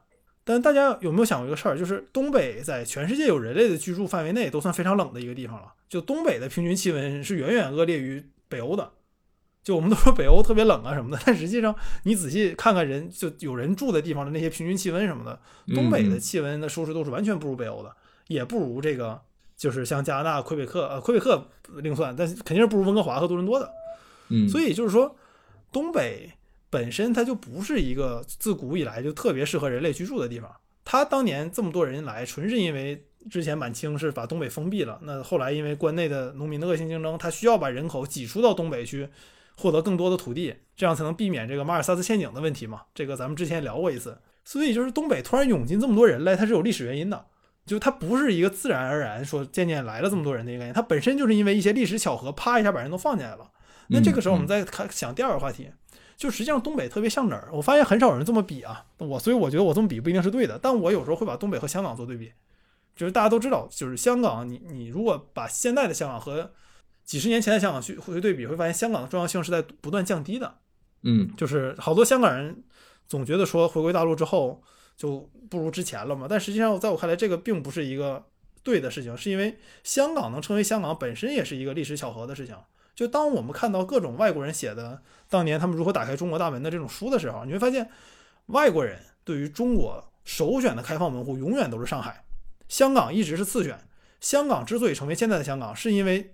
[0.45, 5.73] 但大家有没有想过一个事儿，就是东北在全世界有人类的居住范围内都算非常冷的一个地方了。
[5.89, 8.91] 就东北的平均气温是远远恶劣于北欧的。
[9.63, 15.41] 就我们都说北欧特别冷啊什么的，但实际上你仔细看看人就有人住的地方的那些平均气温什么的，
[15.75, 17.95] 东北的气温的舒适度是完全不如北欧的，
[18.29, 19.21] 也不如这个
[19.57, 23.71] 就是像加拿大魁北克呃魁北克另算，但肯定是不如温哥华和多伦多的。
[24.29, 25.17] 嗯，所以就是说
[25.73, 26.31] 东北。
[26.73, 30.51] 本身它就不是一个自古以来就特别适合人类居住的地方。
[30.87, 34.99] 它当年这么多人来，纯是因为之前满清是把东北封闭了。
[35.03, 39.07] 那后来因为关内的农民的恶性竞争，他需要把人口挤出到东北去，
[39.57, 42.83] 获得更多的土地，这样才能避免这个马尔萨斯陷阱的问题嘛。
[42.95, 44.19] 这个咱们之前聊过一次。
[44.45, 47.27] 所以就是东北突然涌进这么多人来，它是有历史原因的，
[47.65, 53.51] 就它不是一个自然而然说渐渐来了这么多人的一个原因，它本身就是因为一些历史巧合，啪一下把人都放进来了。
[53.89, 55.71] 那这个时候我们再看想第二个话题。
[56.17, 57.49] 就实际上东北特别像哪儿？
[57.53, 58.85] 我发现很少有人这么比啊。
[58.99, 62.33] 我所以我觉得我这么比不一定是对的，但我有时候会把东北和香港做对比。
[62.95, 66.53] 就是大家都知道，就是香港，你你如果把现在的香港和
[67.05, 70.59] 几十年前的香港去回对比，会发现香港的重要性是在不断降低的。
[71.03, 72.63] 嗯，就是好多香港人
[73.09, 74.63] 总觉得说回归大陆之后
[74.97, 78.25] 就不如之前了嘛，但实际上在我看来，这个并不是一个
[78.63, 82.57] 对的事情，是因为香港能成为香港本身也是一个历史巧合的事情。
[82.95, 87.91] 就当我们看到各种外国人写的当年他们如何打开中国大门的这种书的时候，你会发现，
[88.47, 92.23] 外国人对于中国首选的开放门户永远都是上海，
[92.69, 93.79] 香港一直是次选。
[94.21, 96.33] 香港之所以成为现在的香港，是因为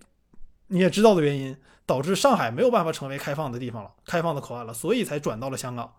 [0.69, 5.95] 你也知道的原因，导致上海没有办法成为开放的地方了，开放的口岸了，所以才转到了香港。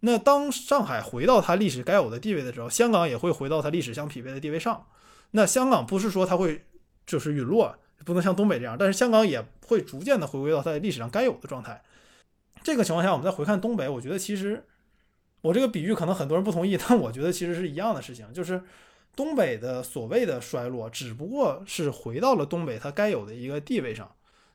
[0.00, 4.86] 那当上海回到它历史该有的地位的时候，香港也会回到它历史相匹配的地位上。
[5.30, 6.64] 那香港不是说它会
[7.06, 7.76] 就是陨落。
[8.04, 11.82] 不能像东北这样，但是香港也会逐渐的回归到它历史上该有的状态。
[12.62, 14.62] 这个情况下，我们再回看东北，我觉得其实
[15.40, 18.62] 我这个比喻可能很多人不同意，但我觉得其实是一样的事情，就是
[19.16, 24.10] 东北的所谓的衰落，只不过是回到了东北它该有的一个地位上。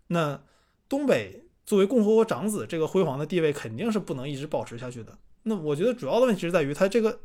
[0.08, 0.41] 那
[0.88, 5.17] 东北作为共和国长子这个辉煌的地位肯定是不能一直保持下去的。
[5.43, 7.19] 那我觉得主要的问题是在于他这个，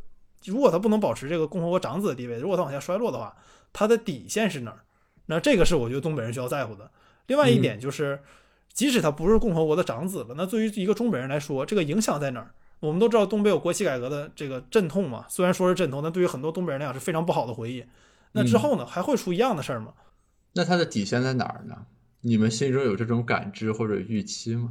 [0.45, 3.37] 如果他不能保持这个共和国长子的地位，如果他往下衰落的话，
[3.73, 4.85] 他的底线是哪儿？
[5.27, 6.91] 那这个是我觉得东北人需要在乎的。
[7.27, 8.23] 另外一点就是，
[8.73, 12.53] 即使他不是共和国的长子了，那对于一个东北人来说，这个影响在哪儿？
[12.85, 17.83] 我们都知道东北有国企改革的这个阵痛嘛，虽然说是阵痛，但对于很多东北人来讲是非常不好的回忆。
[18.33, 19.95] 那之后呢，还会出一样的事儿吗？
[20.53, 21.87] 那它的底线在哪儿呢？
[22.21, 24.71] 你们心中有这种感知或者预期吗？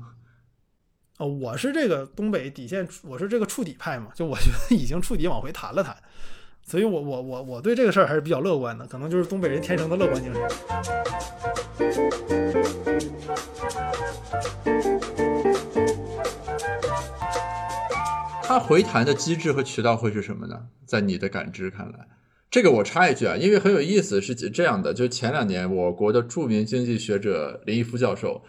[1.18, 5.98] 啊、我是这个东北底线，我是这个触底派嘛，就我觉得已经触底往回弹了弹，
[6.62, 10.42] 所以我我我我对这个事儿还是比较乐观的，可能就是东北人天生的乐观精神。
[18.54, 20.68] 它回弹的机制和渠道会是什么呢？
[20.86, 22.08] 在你的感知看来，
[22.52, 28.44] 这个我插一句啊，因为很有意思，是这样的，就前两年我国的著名经济学者林毅夫教授，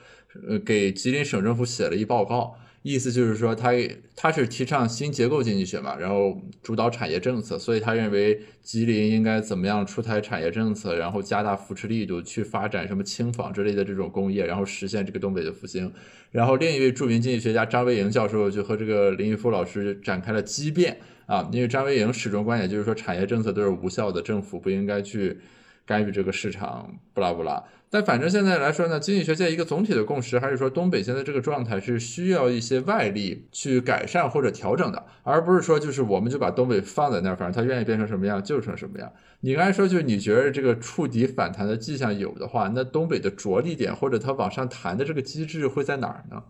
[0.46, 2.54] 呃，给吉林省政府写了一报告，
[2.85, 3.70] 意思就是说他
[4.14, 15.90] 他是提倡新结构经济学嘛，然后主导产业政策，所以他认为吉林应该怎么样出台产业政策，然后加大扶持力度，去发展什么轻纺之类的这种工业，然后实现这个东北的复兴。
[16.31, 25.38] 然后另一位著名经济学家张维迎教授就和这个林毅夫老师展开了激辩啊，因为张维迎始终观点就是说产业政策都是无效的，政府不应该去
[25.87, 27.62] 干预这个市场，不拉不拉。
[27.90, 39.12] 但反正现在来说呢，经济学界一个总体的共识还是说，东北现在这个状态是需要一些外力去改善或者调整的，而不是说就是我们就把东北放在那儿，反正它愿意变成什么样就成什么样。
[39.40, 46.42] 你刚才说就是你觉得这个触底反弹的迹象有的话，那东北的着力点或者它往上弹的这个机制会在哪儿呢？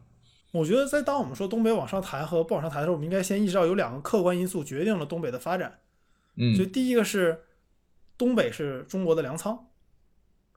[0.52, 5.74] 我觉得在当我们说东北往上弹和不往上弹的时候，我们应该先意识到有两个客观因素决定了东北的发展。
[6.36, 7.43] 嗯所以第一个是
[8.16, 9.66] 东北是中国的粮仓，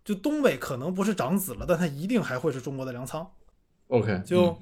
[0.04, 3.30] 就东北可能不是长子了，但它一定还会是中国的粮仓。
[3.88, 4.58] ，OK，就嗯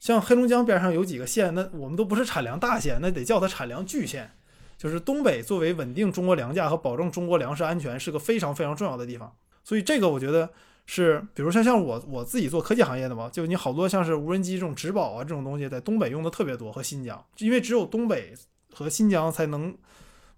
[0.00, 4.30] 像黑龙江边上有几个县，那我们都不是产粮大县，那得叫它产粮巨县。
[4.76, 10.48] 就是东北作为稳定中国粮价和保证中国粮食安全是个非常非常重要的地方，所以这个我觉得
[10.86, 18.32] 是，比如像像我我自己做科技行业的嘛，就你好多像是无人机这种植保啊这种东西，在东北用的特别多和新疆，因为只有东北
[18.72, 19.76] 和新疆才能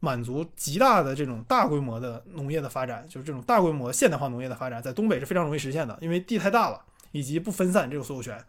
[0.01, 6.83] 满足极大的这种大规模的农业的发展，就是这种大规模现代化农业的发展，在东北是非常容易实现的，因为地太大了，
[7.13, 8.43] 以及不分散这个所有权，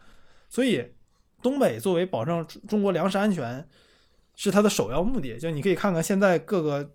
[0.49, 0.93] 所以
[1.41, 3.67] 东北作为保证中中国粮食安全
[4.35, 5.37] 是它的首要目的。
[5.37, 6.91] 就你可以看看现在各个，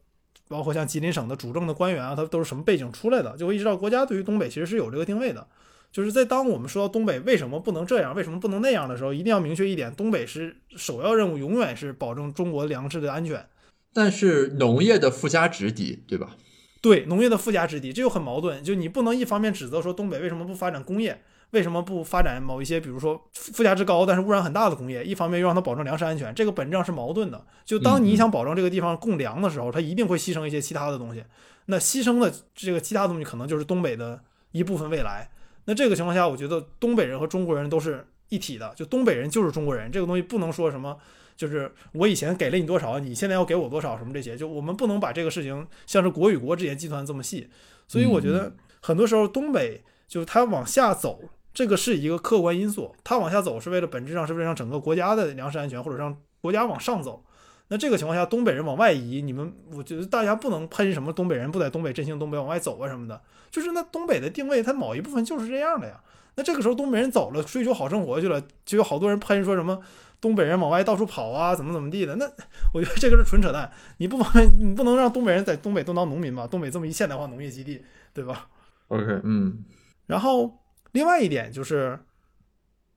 [0.49, 5.47] 包括像吉林省的主政的官员啊，他都是什么背景出来的，就会意识到国家对于东北其实是有这个定位的。
[5.93, 13.47] 就是在当我们说到东北为什么不能这样，为什么不能那样的时候，一定要明确一点，东北是首要任务，永远是保证中国粮食的安全。
[13.97, 16.37] 但是农业的附加值低，对吧？
[16.83, 18.63] 对农业的附加值低，这就很矛盾。
[18.63, 27.43] 就你不能一方面指责说东北为什么不发展工业，为什么不发展某一些比如说附加值高但是污染很大的工业，一方面又让它保证粮食安全，这个本质上是矛盾的。
[27.65, 31.25] 就当你想保证这个地方供粮的时候，它一定会牺牲一些其他的东西。
[31.65, 34.21] 那牺牲的这个其他东西可能就是东北的
[34.53, 35.31] 一部分未来。
[35.65, 40.99] 那这个情况下，我觉得东北人和中国人都是一体的，就东北人就是中国人，这个东西不能说什么。
[41.37, 47.49] 就是我以前给了你多少，你现在要给我多少，什么这些，就我们不能把这个事情像是国与国之间计算这么细。
[47.87, 51.21] 所以我觉得很多时候东北就是它往下走，
[51.53, 57.23] 这个是一个客观因素，它往下走是为了本质上是为了让整个国家的粮食安全，或者让国家往上走。
[57.69, 63.21] 那这个情况下，东北人往外移，你们我觉得大家不能喷什么东北人不在东北振兴东北往外走啊什么的，
[63.51, 66.01] 就是那东北的定位，它某一部分就是这样的呀。
[66.37, 69.81] 那这个时候东北人走了，追求好生活去了，就有好多人喷说什么
[70.27, 72.17] 东北人往外到处跑啊，怎么怎么地的。
[72.17, 72.29] 那
[72.75, 73.71] 我觉得这个是纯扯淡。
[73.99, 76.49] 你不方便，你不能让东北人在东北都当农民吧？
[76.49, 77.81] 东北这么一现代化农业基地，
[78.13, 78.49] 对吧
[78.89, 79.65] ？OK，嗯
[80.07, 81.97] 然后另外一点就是，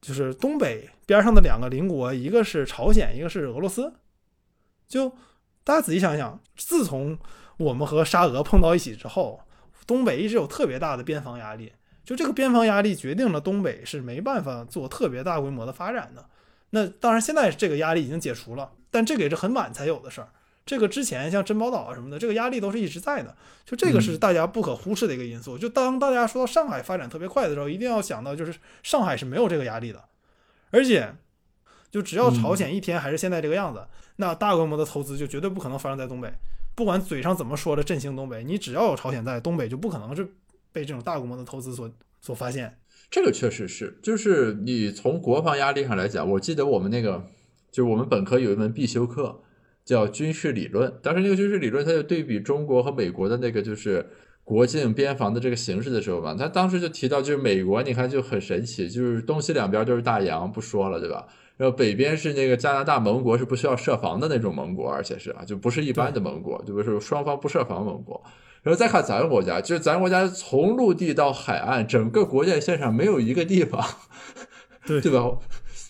[0.02, 3.94] 就是东北边上的两个邻国，一个是朝鲜，一个是俄罗斯。
[4.88, 5.10] 就
[5.64, 7.16] 大家仔细想想，自从
[7.58, 9.42] 我们和沙俄碰到一起之后，
[9.86, 11.74] 东北一直有特别大的边防压力。
[12.04, 16.28] 就这个边防压力决定了东北是没办法做特别大规模的发展的。
[16.72, 20.30] 那当然，现在这个压力已经解除了，但这个也是很晚才有的事儿。
[20.66, 23.36] 这个之前像珍宝岛啊什么的，这个压力都是一直在的。
[23.66, 25.58] 就这个是大家不可忽视的一个因素。
[25.58, 30.04] 就当大家说到上海发展特别快的时候，一定要想到，就是上海是没有这个压力的，
[30.70, 31.16] 而且
[31.90, 33.88] 就只要朝鲜一天还是现在这个样子，
[34.18, 36.32] 那大规模的投资就绝对不可能发生在东北。
[36.76, 40.24] 不管嘴上怎么说的振兴东北，你只要有朝鲜在，东北就不可能是
[40.72, 41.92] 被这种大规模的投资所
[42.22, 42.79] 所发现。
[43.10, 47.26] 这个确实是，就是你从国防压力上来讲，我记得我们那个
[47.72, 49.42] 就是我们本科有一门必修课
[49.84, 54.06] 叫军事理论，当时那个军事理论它就对比中国和美国的那个就是
[54.44, 61.28] 国境边防的这个形势的时候嘛，他当时就提到，就是美国，你看就很神奇，就是东西两边都是大洋，不说了，对吧？
[61.58, 68.24] 然后北边是那个加拿大盟国，是不需要设防的那种盟国，而且是啊，就不是一般的盟国，对不是双方不设防盟国。
[68.62, 73.84] 然后再看咱国家，就是咱国家从陆地到海岸，整个国界线上没有一个地方，
[74.86, 75.38] 对对吧？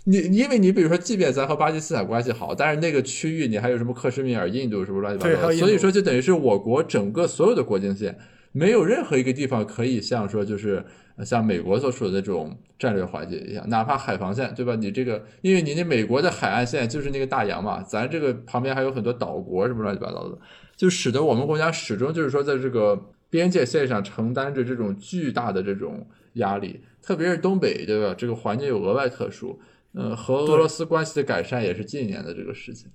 [0.05, 8.17] 你因为你比如说，即便咱和巴基斯坦关系好，但是那个区域你还有什么克什米尔、印度什么乱七八糟，所以说就等于是我国整个所有的国境线，
[8.51, 10.83] 没有任何一个地方可以像说就是
[11.23, 14.75] 像美国所处的这种战略环境一样，哪怕海防线，对吧？
[14.75, 20.37] 你这个因为你那美国的海岸线就是那个大洋嘛，咱这个旁边还有很多岛国什么乱七八糟的，
[20.75, 22.99] 就使得我们国家始终就是说在这个
[23.29, 28.13] 边界线上承担着这种巨大的这种压力，特别是东北，对吧？
[28.17, 29.59] 这个环境又额外特殊。
[29.95, 32.91] 嗯，和俄罗斯关系的改善也是近年的这个事情。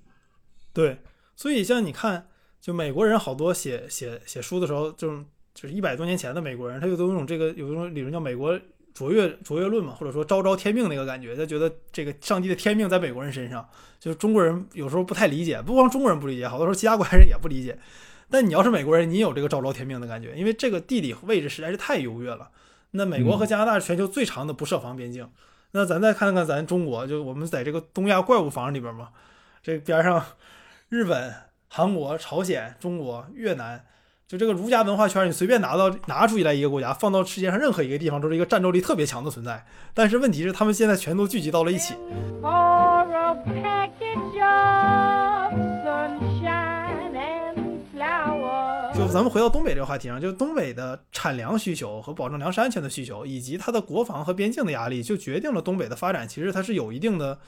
[0.73, 0.99] 对，
[1.35, 2.29] 所以像你看，
[2.61, 5.25] 就美国人好多写写写书的时候，就
[5.55, 8.59] 就是一百多年前的美国人，他有都有种这个有一种理论叫美国
[8.93, 17.79] 卓越卓越论嘛，或者说昭昭天命那个感觉，他觉得这个上帝的天命在美国人身上，就是中国人有时候不太理解，不光中国人不理解，好多时候其他国家人也不理解。
[18.31, 22.51] 但你要是美国人，你有这个昭昭天命的感觉，因为这个地理位置实在是太优越了。
[22.93, 25.29] 那美国和加拿大是全球最长的不设防边境。
[25.73, 29.11] 那咱再看看咱中国，就我们在这个东亚怪物房里边嘛，
[29.63, 30.25] 这边上
[30.89, 31.35] 日本、
[31.69, 33.85] 韩国、朝鲜、中国、越南，
[34.35, 39.65] 就这个儒家文化圈，你随便拿到拿出来一个国家，放到世界上任何一个地方，都是一个战斗力特别强的存在。
[39.95, 41.95] 但是问题是，他们现在全都聚集到了一起。
[48.93, 57.39] 就咱们回到东北这个话题上，就东北的产粮需求和保证粮食安全的需求，以及它的国防和边境的压力，就决定了东北的发展其实它是有一定的、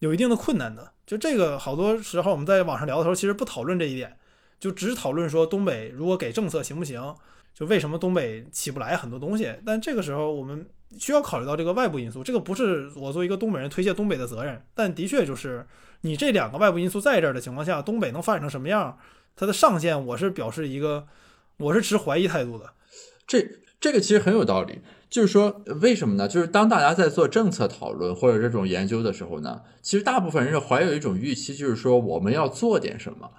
[0.00, 0.90] 有一定的困难的。
[1.06, 4.16] 就这个好多时候我们在网上聊的时候，其实不讨论这一点，
[4.60, 7.02] 就只讨论说东北如果给政策行不行，
[7.52, 9.52] 就为什么东北起不来很多东西。
[9.66, 15.66] 但这个时候我们需要考虑到这个外部因素，这个不是我作为一个东北人推卸东北的责任，但的确就是
[16.02, 18.98] 你这两个外部因素在这儿的情况下，东北能发展成什么样？
[19.34, 21.06] 它的上限，我是表示一个，
[21.56, 22.74] 我是持怀疑态度的。
[23.26, 23.48] 这
[23.80, 26.28] 这个其实很有道理，就是说为什么呢？
[26.28, 33.30] 就是当大家在做政策讨论或者这种研究的时候呢，其实大部分人是怀有一种预期，就是说我们要做点什么，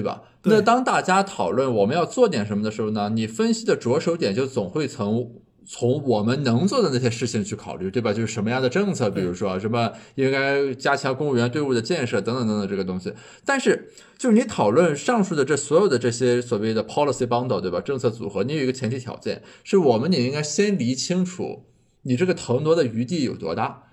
[0.00, 0.22] 对吧？
[0.44, 5.32] 那当大家讨论我们要做点什么的时候呢，你分析的着手点就总会从。
[5.68, 8.12] 从我们能做的那些事情去考虑，对吧？
[8.12, 13.12] 就是什么样的政策，比如说什么应该加强公务员队伍的建设等等等等这个东西。
[13.44, 17.80] 但是，就是你讨论上述的这所有的这些所谓的 policy bundle，对吧？
[17.80, 21.64] 政策组合，你有一个前提条件，是我们也应该先理清楚
[22.02, 23.85] 你这个腾挪的余地有多大。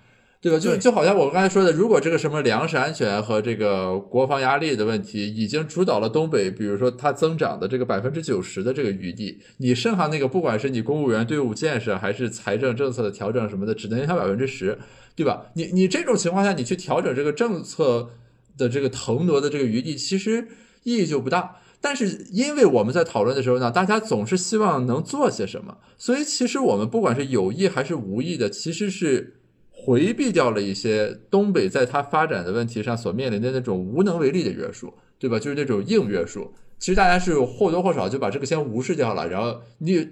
[0.44, 0.58] 对吧？
[0.58, 14.78] 就就好像我刚才说的，如果这个什么粮食安全和这个国防压力的问题已经主导了东北，比如说它增长的这个百分之九十的这个余地，你剩下那个不管是你公务员队伍建设还是财政政策的调整什么的，只能影响百分之十，
[15.16, 15.46] 对吧？
[15.54, 18.10] 你你这种情况下，你去调整这个政策
[18.58, 20.46] 的这个腾挪的这个余地，其实
[20.82, 21.56] 意义就不大。
[21.80, 29.36] 但是因为我们在讨论的时候呢，大家总是希望能做些什么，所以其实我们不管是有意还是无意的，其实是。
[29.84, 35.38] 回避掉了一些东北在它发展的问题上所面临的那种无能为力的约束，对吧？
[35.38, 36.54] 就是那种硬约束。
[36.78, 39.28] 其实大家是或多或少就把这个先无视掉了。
[39.28, 40.08] 然后你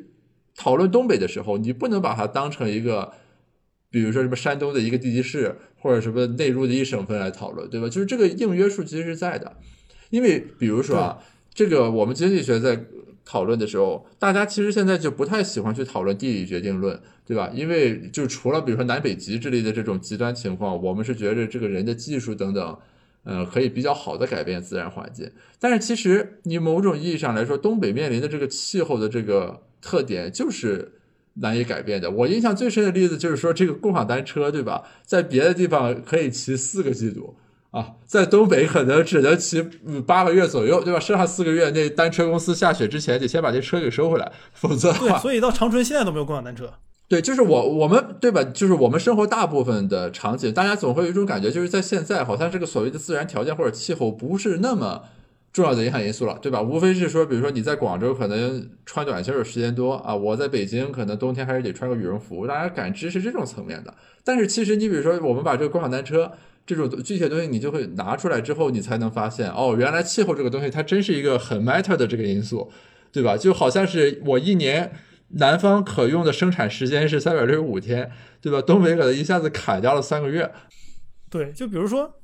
[0.54, 3.12] 讨论东北的时候，你不能把它当成一个，
[3.90, 7.88] 比如说什么山东的一个地级市或者什么内陆的一省份来讨论，对吧？
[7.88, 9.56] 就是这个硬约束其实是在的。
[10.10, 11.18] 因为比如说啊，
[11.54, 12.84] 这个我们经济学在
[13.24, 17.00] 讨论的时候，大家其实现在就不太喜欢去讨论地理决定论。
[17.24, 17.48] 对吧？
[17.54, 22.78] 因为就除了比如说南北极之类的这种极端情况，我们是觉着这个人的技术等等，
[23.22, 25.30] 呃，可以比较好的改变自然环境。
[25.60, 30.94] 但是其实你某种意义上来说，东北面临的这个气候的这个特点就是
[31.34, 32.10] 难以改变的。
[32.10, 34.82] 我印象最深的例子就是说，这个共享单车，对吧？
[35.06, 37.36] 在别的地方可以骑四个季度
[37.72, 39.62] 啊，在东北可能只能骑
[40.06, 41.00] 八个月左右，对吧？
[41.00, 46.70] 剩下四个月，那单车公司下雪之前得先把这车给收回来，否则对，所以到长春现在都没有共享单车。
[47.08, 48.44] 对，就是我我们对吧？
[48.44, 55.02] 就是我们生活大部分的场景，大家总会有一种感觉，就是在现在，好像这个所谓的自然条件或者气候不是那么
[55.50, 56.60] 重要的影响因素了，对吧？
[56.60, 63.94] 无非是说，比如说你在广州可能穿短袖的时间多啊，我在北京可能冬天还是得穿个羽绒服，大家感知是这种层面的。
[64.24, 66.32] 但是其实你比如说，我们把这个共享单车
[66.66, 72.70] 这种具体的东西，你就会拿出来之后，你才能发现，哦，原来气候这个东西它真是一个很 matter 的这个因素，
[73.12, 73.36] 对吧？
[73.36, 74.92] 就好像是我一年。
[75.34, 78.60] 南方可用的生产时间是三百六十五天，对吧？
[78.60, 80.52] 东北可能一下子砍掉了三个月。
[81.30, 82.20] 对，就比如说，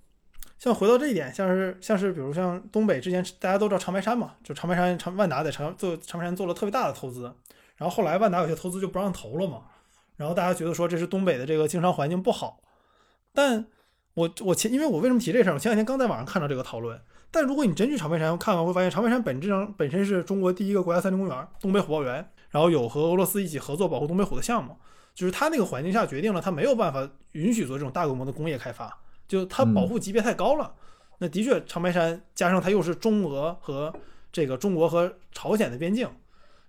[0.59, 7.33] 像回到这一点，像是像是比如像东北之前大家都知道长白山嘛，就长白山长万达在长做长白山做了特别大的投资，
[7.79, 9.63] 然后后来万达有些投资就不让投了嘛，
[10.19, 12.61] 然后大家觉得说这是东北的这个经商环境不好，
[13.33, 13.65] 但
[14.19, 15.55] 我我前因为我为什么提这事儿？
[15.55, 17.01] 我前两天刚在网上看到这个讨论，
[17.31, 24.77] 但如果你真去长白山看看，会发现长白山本质上本身是中国第一个国家森林公园——东北虎豹园，然后有和俄罗斯一起合作保护东北虎的项目，
[25.15, 28.93] 就是它那个环境下决定了它没有办法允许做这种大规模的工业开发。
[29.29, 30.75] 就它保护级别太高了，
[31.19, 33.95] 那的确长白山加上它又是中俄和
[34.33, 36.09] 这个中国和朝鲜的边境，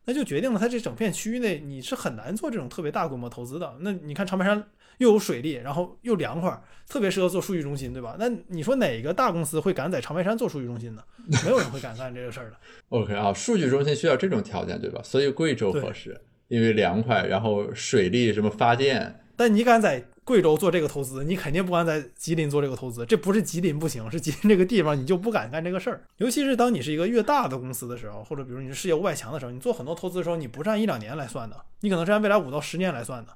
[0.06, 3.78] 那就决定了它这整片区域内你是很难做这种特别大规模投资的。
[3.80, 4.64] 那你看长白山
[5.00, 8.16] 又有水利，然后又凉快，特别适合做数据中心，对吧？
[8.18, 11.04] 那你说哪个大公司会敢在长白山做数据中心呢？
[11.43, 12.56] 没有人会敢干这个事儿的。
[12.89, 15.02] OK 啊，数据中心需要这种条件，对吧？
[15.04, 19.22] 所以贵州合适，因为凉快，然后水利什么发电。
[19.36, 20.06] 但你敢在？
[20.26, 23.04] 贵州做这个投资，你肯定不敢在吉林做这个投资。
[23.08, 26.04] 这不是吉林不行，是吉林这个地方你就不敢干这个事儿。
[26.18, 33.32] 尤其是当你是一个越大的公司的时候，或者比如你是世界五百强的时候，你做很多投资的时候，你不是按一两年来算的，你可能是按未来五到十年来算的。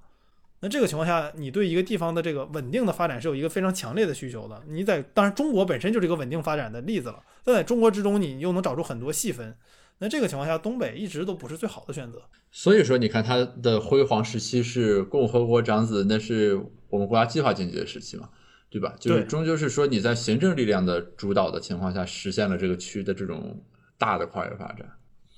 [0.64, 4.64] 那这个情况下，你对一个地方的这个稳定的发展是有一个非常强烈的需求的。
[4.70, 9.54] 你在当然中国本身就是一个稳定发展的例子了，但在中国之中，你又能找出很多细分。
[10.00, 12.22] 那这个情况下，东北一直都不是最好的选择。
[12.50, 16.58] 所以说，你看它的辉煌时期是共和国长子，那是
[16.90, 18.30] 我们国家计划经济的时期嘛，
[18.70, 18.96] 对吧？
[18.98, 23.62] 就是终究是说你在行政力量的主导的情况下，实现了这个区的这种
[23.98, 24.90] 大的跨越发展。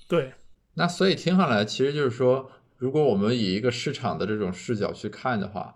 [0.06, 0.32] 对。
[0.74, 5.74] 那所以听上来，其实就是说，如果我们以一个市场的这种视角去看的话，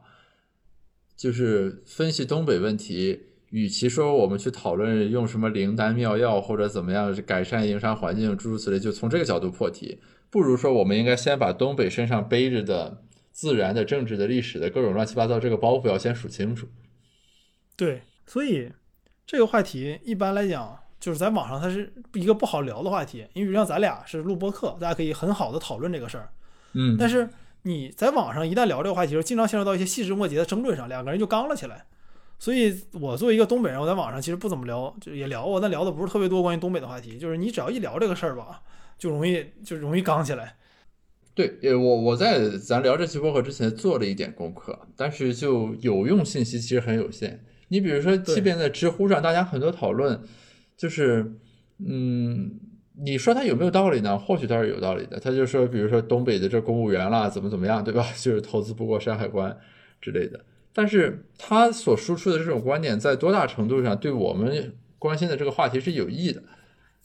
[1.16, 3.26] 就是分析东北问题。
[3.50, 9.98] 与其说我们去讨论用什么灵丹妙药或者怎么样改善营商环境诸如此类，就从这个角度破题，
[10.30, 16.68] 不如说我们应该先把东北身上背着的自然的、政治的、历史的各种乱七八糟这个包袱要先数清楚。
[17.74, 18.70] 对，所以
[19.26, 26.30] 这个话题一般来讲就是在网上它是一个不好聊的话题，因为像咱俩是录播课，大家可以很好的讨论这个事儿。
[26.72, 27.28] 嗯，但是
[27.62, 31.86] 你在网上一旦聊这个话题，就经常陷入到一些细枝末节的争论上，两个人就刚了起来。
[32.38, 37.18] 所以，我作为一个东北人，我在网上其实不怎么聊，就也聊过，但聊的不是特别多关于东北的话题。
[37.18, 38.62] 就是你只要一聊这个事儿吧，
[38.96, 40.56] 就容易就容易刚起来。
[41.34, 47.44] 对，呃，我我在咱聊这期播客之前做了一点功课，但是就有用信息其实很有限。
[47.68, 50.22] 你比如说，即便在知乎上，大家很多讨论，
[50.78, 51.34] 就是，
[51.78, 52.58] 嗯，
[53.02, 54.18] 你说他有没有道理呢？
[54.18, 55.18] 或许它是有道理的。
[55.18, 58.06] 他就说，比如说东北的这公务员啦，怎么怎么样，对吧？
[58.20, 59.56] 就是投资不过山海关
[60.00, 60.40] 之类的。
[60.72, 66.42] 但是他所输出的这种观点，在多大程度上对我们关心的这个话题是有益的，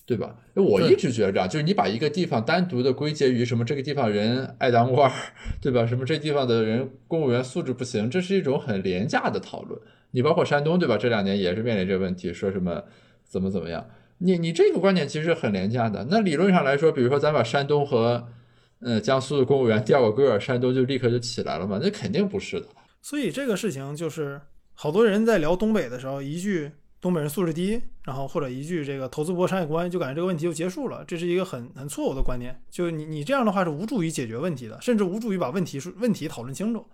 [0.06, 0.36] 对吧？
[0.54, 5.12] 我一直觉着，就是你把一个地方单独的归结于什么这个地方人爱当官，
[5.60, 5.86] 对吧？
[5.88, 9.80] 什么这地方的人公务员素质不行，这是一种很廉价的讨论。
[10.12, 10.98] 你包括山东，对吧？
[10.98, 12.84] 这两年也是面临这个问题，说什么
[13.24, 13.86] 怎么怎么样？
[14.20, 16.07] 你你这个观点其实很廉价的。
[16.09, 18.28] 那理论上来说，比如说咱把山东和
[18.80, 21.80] 呃江苏的公务员调个个，山东就立刻就起来了嘛？
[21.82, 22.68] 那肯定不是的。
[23.01, 24.41] 所以这个事情就是，
[24.74, 31.03] 好多人在聊东北的时候，一句东北人素质低，然后或者一句这个投资不过山海关，就感觉这个问题就结束了。
[31.05, 32.59] 这是一个很很错误的观念。
[32.72, 36.86] 就你你这样的话是无助于解决问题的，甚至无助于把问题问题讨论清楚。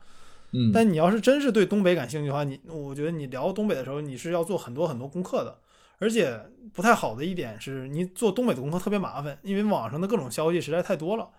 [0.53, 5.57] 嗯，但你要是真是对东北感兴趣的话，你我觉得你聊东北的时候，你是要做很多很多功课的。
[6.01, 6.35] 而且
[6.73, 11.29] 不太好的一点是你做东北的功课特别麻烦，因为网上的各种消息实在太多了，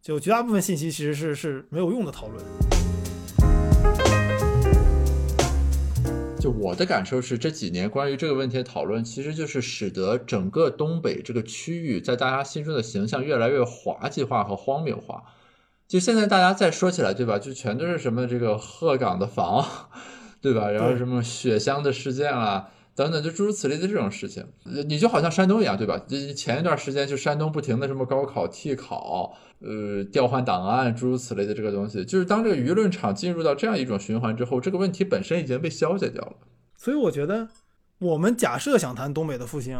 [0.00, 2.42] 就绝大部分信息其实是是没有用的讨论。
[6.40, 15.24] 就我的感受是，这几年关于这个问题的讨论，其实就是使得整个东北这个区域在大家心中的形象越来越滑稽化和荒谬化。
[15.86, 17.38] 就现在大家再说起来，对吧？
[17.38, 19.66] 就全都是什么这个鹤岗的房，
[20.40, 20.70] 对吧？
[20.70, 24.44] 然后什么雪乡的事件啦，等等，就诸如此类的这种事情。
[24.64, 25.96] 你就好像山东一样，对吧？
[26.34, 36.32] 前一段时间就山东不停的什么高考替考，呃，调换档案，诸如此类的这个东西，就是当这个舆论场进入到这样一种循环之后，这个问题本身已经被消解掉了。
[36.76, 37.46] 所以我觉得，
[38.00, 39.78] 我们假设想谈东北的复兴，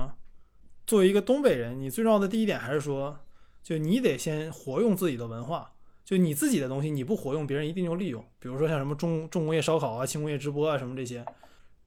[0.87, 3.19] 作为一个东北人，你最重要的第一点还是说，
[3.65, 5.73] 就你得先活用自己的文化，
[6.05, 8.25] 就你自己的东西你不活用，别人一定就利用。
[8.39, 11.25] 比如说像什么重重工业烧烤啊、轻工业直播啊什么这些，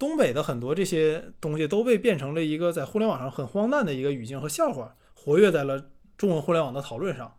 [0.01, 7.31] 东北的很多这些东西都被变成了一个在互联网上很荒诞的一个语境和笑话，活跃在了中文互联网的讨论上。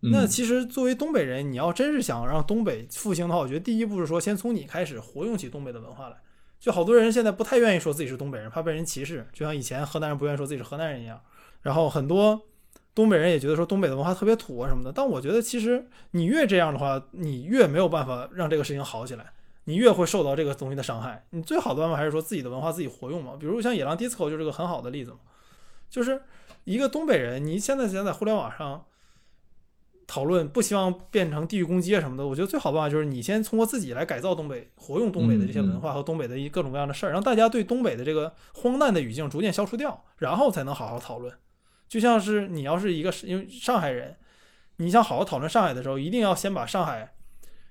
[0.00, 6.16] 那其实作为东北人，你要真是想让东北复兴的话，我觉得第一步是说，先从你开始活用起东北的文化来。
[6.60, 11.18] 就好多人现在不太愿意说自己是东北人，怕被人歧视，就像以前河南人不愿意说自己是河南人一样。
[11.62, 12.42] 然后很多
[12.94, 14.92] 东北人也觉得说东北的文化特别土啊什么的。
[14.92, 19.32] 但我觉得其实你越这样的话，你越没有办法让这个事情好起来。
[19.64, 21.24] 你越会受到这个东西的伤害。
[21.30, 23.36] 你最好的办法还是说自己的文化自己活用嘛。
[23.38, 25.18] 比如像野狼 DISCO 就是个很好的例子嘛，
[25.88, 26.22] 就是
[26.64, 28.84] 一个东北人，你现在想在互联网上
[30.06, 41.32] 讨论，不希望变成地域攻击啊什么的，我觉得最好办法就是你先通过自己来改造东北，活用东北的这些文化和东北的一各种各样的事儿，让大家对东北的这个荒诞的语境逐渐消除掉，然后才能好好讨论。
[41.88, 44.16] 就像是你要是一个因为上海人，
[44.76, 47.14] 你想好好讨论上海的时候，一定要先把上海。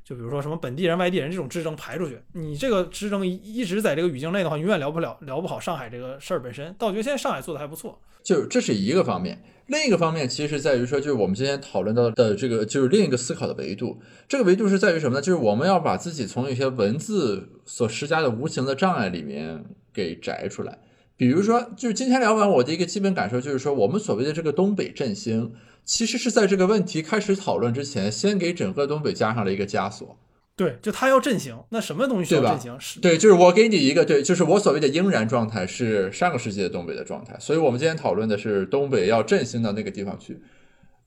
[0.04, 6.76] 就比如说什么本地人、外地人这种之争排出去，你这个之争一直在这个语境内的话，永远聊不了聊不好上海这个事儿本身。
[6.78, 9.44] 但我觉得现在上海做的还不错，就这是一个方面。
[9.68, 14.02] 另一个方面其实在于说，就是我们今天讨论到的这个，就是另一个思考的维度。
[14.28, 15.22] 这个维度是在于什么呢？
[15.22, 20.80] 就是我们要把自己从一些文字所施加的无形的障碍里面给摘出来。
[21.16, 25.54] 比如说，就是今天聊完，我的一个基本感受就是说，我们所谓的这个东北振兴。
[25.84, 30.18] 其实是在这个问题开始讨论之前，先给整个东北加上了一个枷锁。
[30.56, 32.80] 对，就他要振兴，那什么东西需要振兴？
[32.80, 37.36] 是，对，就是我给你一个，对，就是我所谓的应然状态是上个世纪的东北的状态。
[37.40, 40.40] 所以我们今天讨论的是东北要振兴到那个地方去，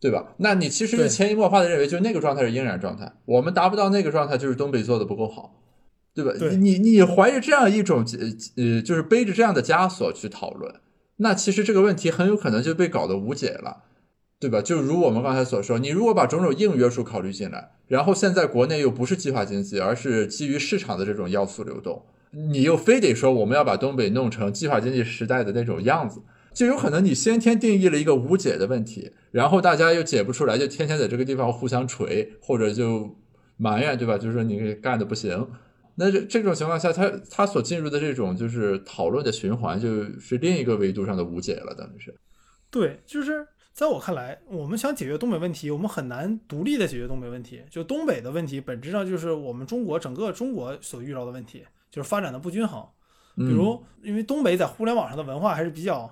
[0.00, 0.34] 对吧？
[0.38, 5.62] 那你其实是潜移默化的认为，就那个状态是应然状态，我们达不到那个状态，就是东北做的不够好，
[6.14, 6.32] 对吧？
[6.56, 8.04] 你你怀着这样一种
[8.56, 10.74] 呃，就是背着这样的枷锁去讨论，
[11.18, 13.84] 那其实这个问题很有可能就被搞得无解了。
[14.44, 14.60] 对吧？
[14.60, 26.20] 就如我们刚才所说，你如果把种种硬约束考虑进来，然后现在国内又不是计划经济，而是基于市场的这种要素流动，你又非得说我们要把东北弄成计划经济时代的那种样子，
[26.52, 33.16] 就有可能你先天定义了一个无解的问题，然后大家又解不出来，就天天在这个地方互相锤或者就
[33.56, 34.18] 埋怨，对吧？
[34.18, 35.48] 就是说你干的不行，
[35.94, 42.14] 那这这种情况下，他他所进入的这种就是讨论的循环，就是另一个维度上的无解了，等于是。
[42.70, 43.46] 对，就是。
[43.74, 47.60] 在我看来，我们想解决东北问题，我们很难独立的解决东北问题。
[47.68, 52.86] 就东北的问题，本质上就是我们中国整个中国所遇到的问题，就是发展的不均衡。
[53.34, 56.08] 比如，因为东北在互联网上的文化还是比较、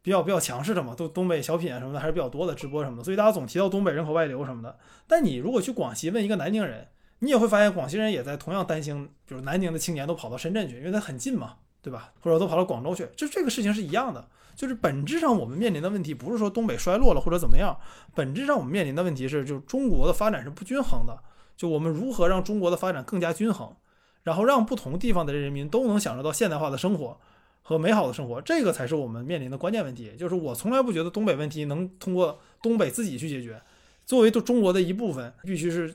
[0.00, 4.78] 比较、比较强势的嘛，都东北小品啊什么的还是比较多的，直播什么的，所以大家总提到东北人口外流什么的。
[5.06, 6.88] 但你如果去广西问一个南宁人，
[7.18, 12.10] 你也会发现广西人也在同样担心，比如南宁的青年都跑到深圳去，因为它很近嘛，对吧？
[12.22, 14.26] 或者都跑到广州去，就这个事情是一样的。
[14.56, 17.76] 就是本质上我们面临的问题不是说东北衰落了或者怎么样，
[18.14, 21.18] 本质上我们面临的问题是，就是中国的发展是不均衡的。
[21.58, 23.76] 就我们如何让中国的发展更加均衡，
[24.22, 27.20] 然后让不同地方的人民都能享受到现代化的生活
[27.60, 30.12] 和美好的生活，这个才是我们面临的关键问题。
[30.18, 33.60] 就是我从来不觉得东北问题能通过东北自己去解决，
[34.06, 35.94] 作为中国的一部分，必须是。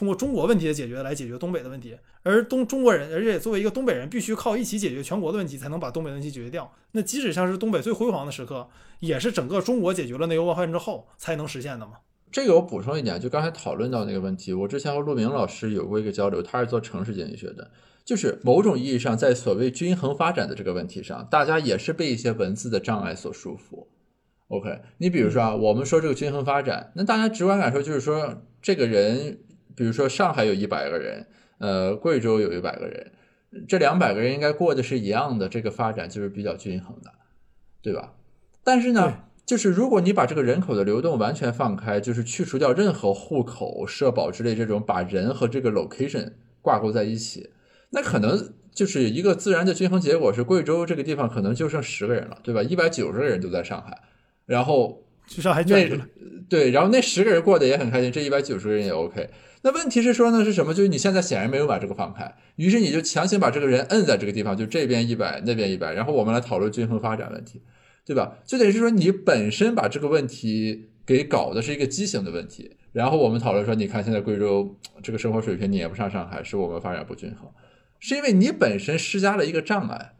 [0.00, 6.72] 通过中国问题的解决来解决东北的问题，而东中国人，而且作为一个东北人，必须靠一起解决全国的问题，才能把东北问题解决掉。
[6.92, 8.66] 那即使像是东北最辉煌的时刻，
[9.00, 11.98] 也是整个中国解决了内忧外患之后才能实现的嘛？
[12.32, 17.70] 这个我补充一点，就刚才讨论到那个问题，我之前和陆明老师有过一个交流，他是做城市经济学的，
[18.02, 23.86] 就是某种意义上，在所谓均衡发展的这个问题上，大家也是被一些文字的障碍所束缚。
[24.48, 29.40] OK，你比如说啊，我们说这个均衡发展，那大家直观感受就是说，这个人。
[29.76, 31.26] 比如说上海有一百个人，
[31.58, 33.12] 呃，贵州有一百个人，
[33.68, 37.10] 这两百个人应该过的是一样的，这个发展就是比较均衡的，
[37.82, 38.14] 对吧？
[38.62, 47.50] 但是呢，就是如果你把这个人口的流动完全放开，就是去除掉任何户口、社保之类这种把人和这个 location 挂钩在一起，
[47.90, 52.62] 那可能就是一个自然的均衡结果是贵州这个地方可能就剩十个人了，对吧？
[52.62, 53.98] 一百九十个人都在上海，
[54.46, 55.88] 然后去上海那
[56.48, 59.28] 对，然后那十个人过得也很开心，这一百九十个人也 OK。
[59.62, 60.72] 那问题是说呢，是什么？
[60.72, 67.60] 就是你现在显然没有把这个放开，于是你就强行把这个人摁在这个地方，就这边一百，那边一百，然后我们来讨论均衡发展问题，
[68.06, 68.38] 对吧？
[68.46, 77.50] 就等于是说你本身把这个问题给搞的是一个畸形的问题，然后我们讨论说，你看现在贵州这个生活水平撵不上上海，是我们发展不均衡，
[77.98, 80.12] 是因为你本身施加了一个障碍，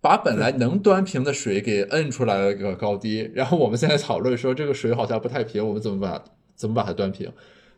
[0.00, 6.24] 把本来能端平的水给摁出来了一个高低，然后我们现在讨论说这个水好像不太平，我们怎么把
[6.56, 7.30] 怎么把它端平？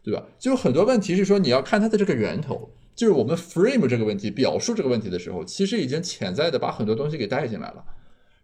[0.07, 0.25] 对吧？
[0.39, 7.85] 就很多问题是说你要看它的这个源头，就是我们 frame 这个问题、表述这个问题的时候，其实已经潜在的把很多东西给带进来了。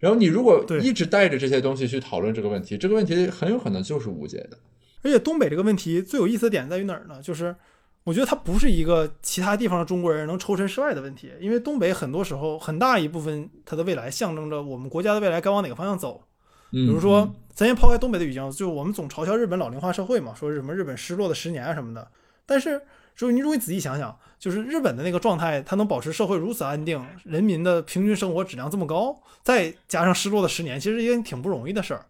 [0.01, 4.59] 然后你如果一直带着这些东西去讨论这个问题，这个问题很有可能就是无解的。
[5.03, 7.23] 而且东北这个问题最有意思的点在于哪儿呢？
[7.23, 7.55] 就是
[8.03, 16.25] 我觉得它不是一个其他地方的中国人能抽身事外的问题，因为东北很多时候很大一部分它的未来象征着我们国家的未来该往哪个方向走。
[16.73, 22.09] 比如说，咱先抛开东北的语境，就我们总嘲笑日本老龄化社会嘛，说什么日本失落的十年啊什么的。
[22.47, 22.81] 但是，
[23.15, 32.07] 说你如果仔细想想，就是日本的那个状态，它能保持社会如此安定，人民的平均生活质量这么高，再加上失落的十年，其实也挺不容易的事儿。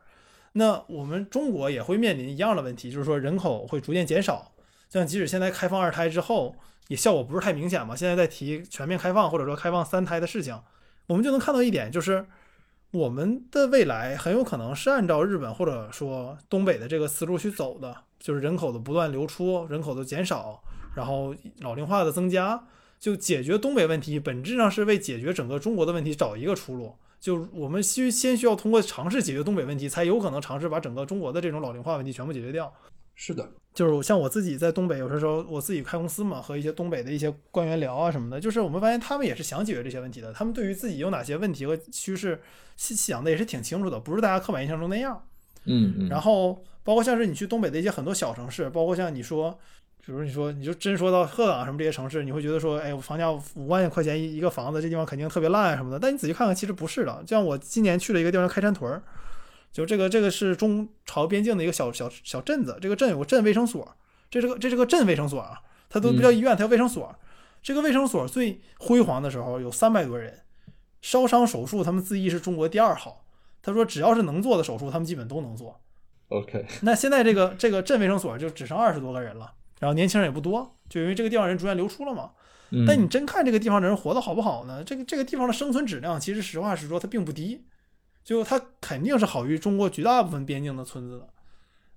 [0.53, 4.53] 那我们中国也会面临一样的问题，就是说人口会逐渐减少。
[4.89, 6.55] 像即使现在开放二胎之后，
[6.89, 7.97] 也效果不是太明显嘛。
[7.97, 10.59] 现在在提全面开放或者说开放三胎的事情，
[11.07, 12.27] 我们就能看到一点，就是
[12.93, 20.63] 我们的未来很有可能是按照日本或者说东北的这个思路去走的，就是人口的不断流出，人口的减少，
[20.95, 22.67] 然后老龄化的增加，
[23.01, 26.95] 就解决东北问题，本质上是为解决整个中国的问题找一个出路。
[27.19, 32.71] 就我们需先需要通过尝试解决东北问题，才有可能尝试把整个中国的这种老龄化问题全部解决掉。
[33.15, 42.41] 是的，就是像我自己在东北，有的时候我自己开公司嘛，和一些东北的一些官员聊啊什么的，就是我们发现他们也是想解决这些问题的，他们对于自己有哪些问题和趋势
[42.77, 45.23] 想的也是挺清楚的，不是大家刻板印象中那样。
[45.65, 46.09] 嗯嗯。
[46.09, 49.59] 然后包括像是你去东北的一些很多小城市，包括像你说。
[50.05, 55.97] 比如你说，你就真说到鹤岗什么这些城市，你会觉得说，哎，我房价五万块钱一一个房子，这地方肯定特别烂啊什么的。
[55.97, 57.23] 但你仔细看看，其实不是的。
[57.25, 59.01] 就像我今年去了一个地方，开山屯儿，
[59.73, 62.79] 就这个这个是中朝边境的一个小小小镇子。
[62.81, 63.97] 这个镇有个镇卫生所，
[64.31, 67.15] 这是个这是个镇卫生所啊，它都不叫医院，它叫卫生所。
[67.63, 70.41] 这个卫生所最辉煌的时候有三百多人，
[71.01, 73.25] 烧伤手术他们自缢是中国第二好。
[73.63, 75.81] 他说只要是能做的手术，他们基本都能做。
[76.29, 79.53] OK，那现在这个这个镇卫生所就只剩二十多个人了。
[79.79, 82.31] 然后年轻人也不多，就因为这个地方人逐渐流出了嘛。
[82.87, 84.83] 但你真看这个地方的人活得好不好呢？
[84.83, 87.67] 这个这个地方的生存质量，其实实话实说，它并不低，
[88.25, 91.29] 就它肯定是好于中国绝大部分边境的村子的。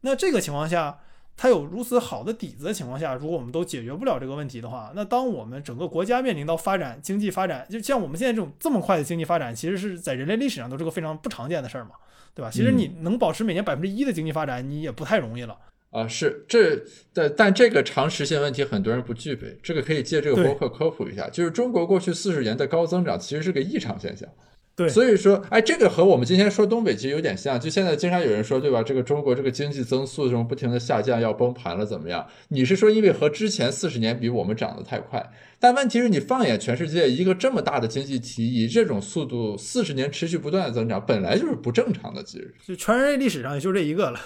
[0.01, 0.99] 那这个情况下，
[1.37, 11.91] 它有如此好的底子的情况下，如果我们都解决不了这个问题的话，那当我们整个国家面临到发展经济发展，就像我们现在这种这么快的经济发展，其实是在人类历史上都是个非常不常见的事儿嘛，
[12.33, 12.49] 对吧？
[12.49, 15.57] 其实你能保持每年百分之一的经济发展，你也不太容易了。
[15.91, 24.29] 啊，是这，但但这个常识性问题很多人不具备，这个可以借这个博客科普一下，就是中国过去四十年的高增长其实是个异常现象。
[24.75, 28.83] 对，所以说，哎，这个和我们今天说东北其实有点像，就现在经常有人说，对吧？
[28.83, 32.27] 这个中国这个经济增速这种不停的下降，要崩盘了，怎么样？
[32.49, 35.31] 你是说因为和之前四十年比，我们涨得太快？
[35.59, 42.53] 但问题是你放眼全世界，一个这么大的经济体，以这种速度四十年持续不断的增长，本来就是不正常的，其实。
[42.67, 44.19] 就全人类历史上也就这一个了。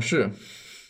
[0.00, 0.30] 是。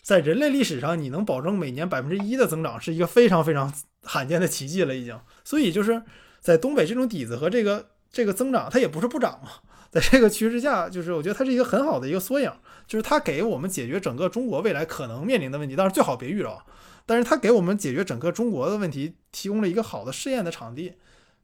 [0.02, 5.18] 在人类历史上，你能保证每年百分之一的增长，是一个非常非常罕见的奇迹了，已经。
[5.44, 6.02] 所以就是
[6.40, 9.50] 在东北这种底子和这个这个增长，它也不是不涨嘛，
[9.90, 12.50] 在这个趋势下，就是我觉得它是一个很好的一个缩影，
[12.86, 16.62] 就是它给我们解决整个中国未来可能面临的问题，当然最好别遇着，
[17.06, 20.94] 但是它给我们解决整个中国的问题提供了一个好的试验的场地，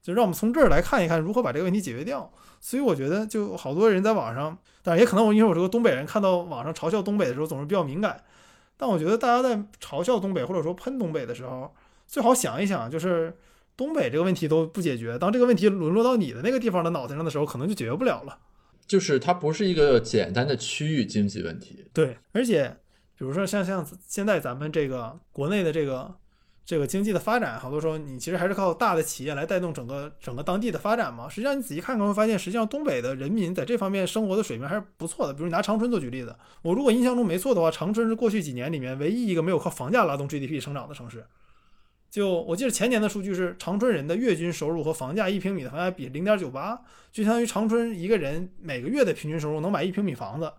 [0.03, 2.33] 就让我们从这儿来看一看如何把这个问题解决掉。
[2.61, 8.25] 所以我觉得，就好多人在网上，但也可能我因为我是个东北人，看到网上嘲笑东北的时候，总是比较敏感。
[8.79, 11.75] 但我觉得大家在嘲笑东北或者说喷东北的时候，
[12.07, 13.37] 最好想一想，就是
[13.77, 18.39] 东北这个问题都不解决，当这个问题沦落到你的那个地方的脑袋上的时候，可能就解决不了了。
[18.87, 21.87] 就是它不是一个简单的区域经济问题。
[21.93, 22.77] 对，而且
[23.19, 26.15] 比如说像像现在咱们这个国内的这个。
[26.67, 31.29] 这个经济的发展，好多时候你其实还是靠大的企业来带动整个整个当地的发展嘛。
[31.29, 35.35] 实际上你仔细看看会发现，实际上东北的人民在这方面生活的水平还是不错的。
[35.35, 41.27] 比如你拿长春做举例子，我如果印象中没错的话，长春是过去几年里面唯一一个没有靠房价拉动 GDP 成长的城市。
[42.15, 50.53] 就我记得前年的数据是，长春人的月均收入和房价一平米的房价比零点九八，就相当于长春一个人每个月的平均收入能买一平米房子。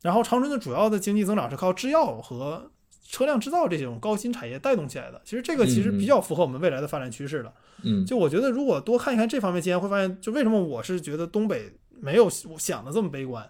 [0.00, 2.72] 然后长春的主要的经济增长是靠制药和。
[3.04, 7.52] 车辆制造这种高新产业带动起来的，其实这个其实比较符合我们未来的发展趋势的。
[7.82, 11.70] 嗯，就我觉得如果多看一看这方面，经验会发现，就为什么我是觉得东北
[12.00, 13.46] 没有想的这么悲观，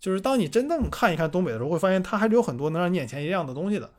[0.00, 3.90] 就是当你真正看一看东北的时候，会发现它还是有很多能让你眼前一亮的东西的。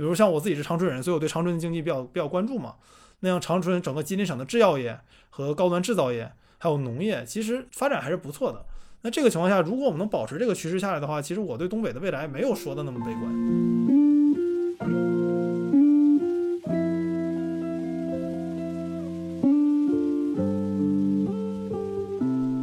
[0.00, 2.76] 比如像我自己是长春人，所以我对长春的经济比较比较关注嘛。
[3.18, 4.98] 那样长春整个吉林省的制药业
[5.28, 8.64] 和高端制造业还有农业，其实发展还是不错的。
[9.02, 13.30] 那这个情况下，如果我们能保持这个趋势下来的话，其实我对东北的未来没有说的那么悲观。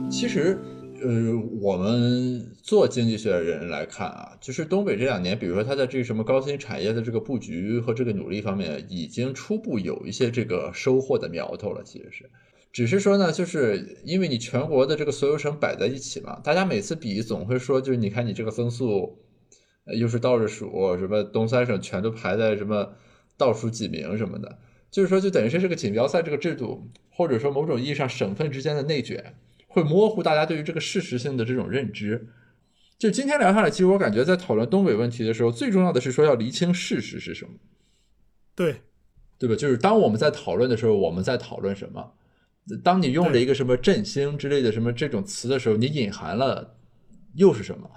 [0.09, 0.59] 其实，
[1.03, 11.81] 呃，我们做经济学的人来看啊，就是东北这两年，比如说它在这个什么高新产业的这个布局和这个努力方面，已经初步有一些这个收获的苗头了。
[11.85, 12.29] 其实是，
[12.73, 19.17] 只是说呢，就是因为你全国的这个所有省摆在一起嘛，大家每次比总会说，就是你看你这个增速，
[19.97, 22.95] 又是倒着数，什么东三省全都排在什么
[23.37, 24.59] 倒数几名什么的，
[24.91, 29.35] 就是说就等于是这个锦标赛这个制度，或者说某种意义上省份之间的内卷。
[29.69, 32.27] 会模糊大家对于这个事实性的这种认知。
[32.97, 37.51] 就今天聊下来，其实我感觉在讨论东北问题的时候，最重要的是说要厘清事实是什么。
[38.55, 38.81] 对，
[39.37, 39.55] 对吧？
[39.55, 42.13] 就是当我们在讨论的时候，我们在讨论什么？
[42.83, 46.75] 当你用了一个什么振兴之类的什么这种词的时候，你隐含了
[47.35, 47.89] 又是什么？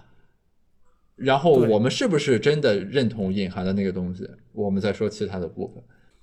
[1.17, 4.29] 然后我们是不是真的认同隐含的那个东西？
[4.53, 5.83] 我们再说其他的部分。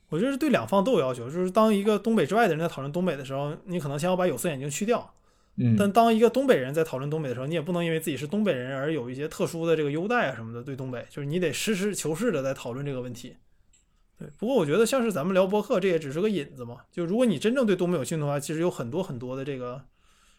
[0.09, 5.15] 我觉得是对两方都有要求，就是当一个东北之外的人在讨论东北的时候，你可能先要把有色眼镜去掉。
[5.59, 10.61] 嗯，但当一个东北人在讨论东北的时候，你也不能因为自己是东北人而有一些特殊的这个优待啊什么的。
[10.61, 13.35] 对东北，就是你得实事求是的在讨论这个问题。
[14.19, 16.77] 对，不过我觉得像是咱们聊博客，这也只是个引子嘛。
[16.91, 19.81] 就如果你真正对东北有兴趣的话，其实有很多很多的这个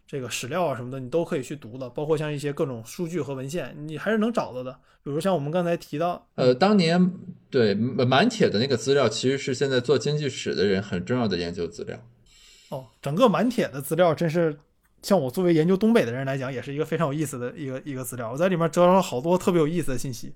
[0.07, 4.73] 这个史料啊什么的，你都可以去读的，包括像一些各种数据和文献，你还是能找到的。
[5.03, 7.13] 比如像我们刚才提到，呃，当年
[7.51, 11.99] 对满铁的那个资料，其实是现在做经济史的人很重要的研究资料。
[12.69, 14.61] 哦，整个满铁的资料真是。
[15.03, 18.33] 像我作为研究东北的人来讲，也是一个非常有意思的一个一个资料。
[18.33, 20.33] 我在里面得到了好多特别有意思的信息。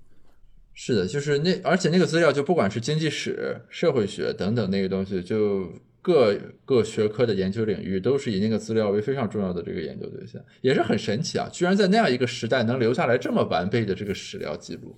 [0.73, 6.35] 是的，就是那而且那个资料就不管是经济史、社会学等等那个东西，就各
[6.65, 11.47] 各学科的研究领域都是以那个资料为非常重要的这个研究对象，也是很神奇啊！
[11.51, 14.95] 居然在那样一个时代能留下来这么完备的这个史料记录。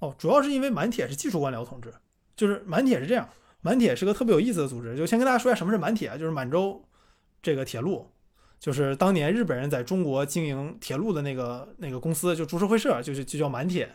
[0.00, 1.94] 哦，主要是因为满铁是技术官僚统治，
[2.36, 3.26] 就是满铁是这样，
[3.62, 4.94] 满铁是个特别有意思的组织。
[4.94, 6.84] 就先跟大家说一下什么是满铁啊，就是满洲
[7.40, 8.06] 这个铁路。
[8.58, 13.88] 就是当年日本人在中国经营铁路的那个那个公司，就株式会社，就是就叫满铁。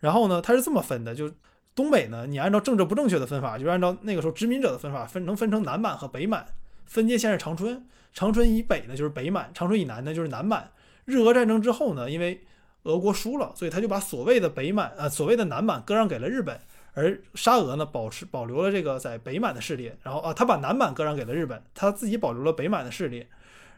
[0.00, 1.30] 然后呢，它是这么分的，就
[1.74, 6.46] 东北呢，你按照政治不正确的分法，就是按照那个时候殖民者的分法，分能分成南满和北满。
[6.84, 10.70] 分界线是长春，长春以北呢就是北满，长春以南呢就是南满。
[11.06, 12.44] 日俄战争之后呢，因为
[12.82, 16.60] 俄国输了，所以他就把所谓的北满啊，所谓的南满割让给了日本，
[16.92, 19.90] 而沙俄呢保持保留了这个在北满的势力。
[20.02, 23.26] 然后啊，他把南满割让给了日本，他自己保留了北满的势力。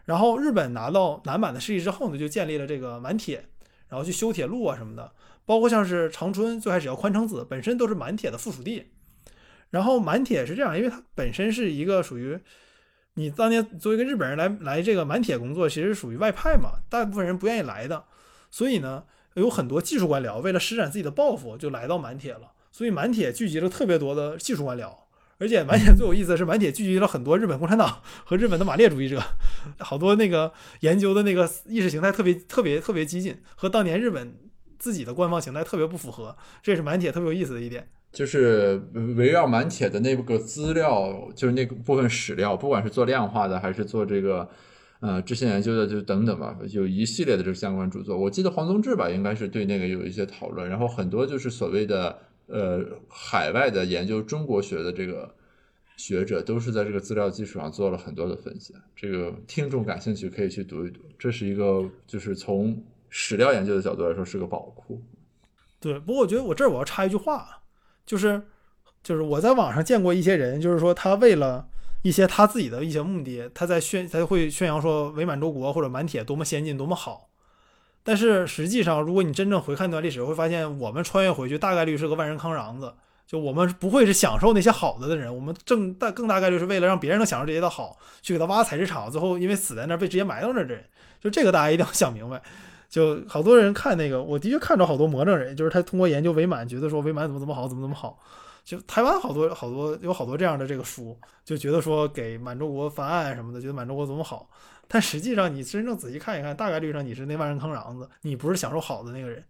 [0.06, 3.44] 然后日本拿到南满的势力之后呢，就建立了这个满铁，
[3.88, 5.12] 然后去修铁路啊什么的，
[5.44, 8.92] 包括像是长春最开始叫宽城子，本身都是满铁的附属地。
[9.70, 12.38] 然后满铁是这样，因为它本身是一个属于
[13.14, 18.04] 你当年作为一个日本人来来这个满铁工作，其实属于外派嘛，大部分人不愿意来的，
[18.50, 19.04] 所以呢，
[19.34, 22.52] 有很多技术官僚为了施展自己的抱负，就来到满铁了。
[22.70, 24.94] 所以满铁聚集了特别多的技术官僚。
[25.38, 29.22] 而且满铁最有意思的是，满铁聚集了很多日本共产党和日本的马列主义者，
[29.78, 34.34] 好多那个研究的那个意识形态特别特别特别激进，和当年日本
[34.78, 37.86] 自己的官方形态特别不符合，这也是满铁特别有意思的一点。
[38.12, 38.80] 就是
[39.16, 44.48] 围绕满铁的那个资料，就是那部分史料，不管是做量化的还是做这个
[45.00, 48.16] 呃之前研究的，就等等吧，有一系列的这个相关著作。
[48.16, 52.18] 我记得黄宗智吧，应该是对那个有一些讨论，然后很多就是所谓的。
[52.46, 55.34] 呃，海外的研究中国学的这个
[55.96, 58.74] 学者，都是在这个资料基础上做了很多的分析。
[58.94, 65.02] 这个听众感兴趣可以去读一读，这是一个就是从史料研究的角度来说是个宝库。
[65.80, 67.62] 对，不过我觉得我这儿我要插一句话，
[68.04, 68.42] 就是
[69.02, 71.68] 就是我在网上见过一些人，就是说他为了
[72.02, 77.25] 一些他自己的一些目的，他在宣他会宣扬说伪满洲国或者满铁多么先进多么好。
[78.06, 82.94] 但是实际上，如果你真正回看一段历史，会发现我们穿越回去大概率是个万人坑瓤子。
[83.26, 90.84] 就我们不会是享受那些好的的人，我们正大更大概率是为了让别人能享受这些的好，去给他挖采石场，最后因为死在那儿被直接埋到那儿的人。
[91.20, 92.40] 就这个大家一定要想明白。
[92.88, 98.16] 就好多人看那个，我的确看着好多魔怔人，就是他通过研究伪满，觉得说伪满怎么怎么好，怎么怎么好。
[98.64, 104.48] 就台湾好多好多有好多这样的这个书，就觉得说给满洲国翻案什么的，觉得满洲国怎么好。
[104.88, 109.42] 但实际上，你真正仔细看一看，大概率上你是那万人坑瓤子，你不是享受好的那个人。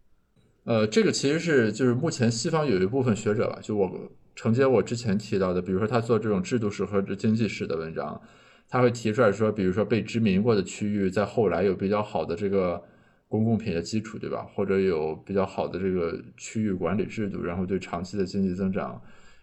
[0.65, 8.21] 呃，这个其实是就是目前西方有一部分学者吧，就我承接我之前提到的，比如说他做这种制度史和经济史的文章，
[8.69, 12.83] 他会提出来说，比如说被殖民过的区域，在后来有比较好的这个
[13.29, 14.45] 公共品的基础，对吧？
[14.55, 19.01] 或者有比较好的这个区域管理制度，然后对长期的经济增长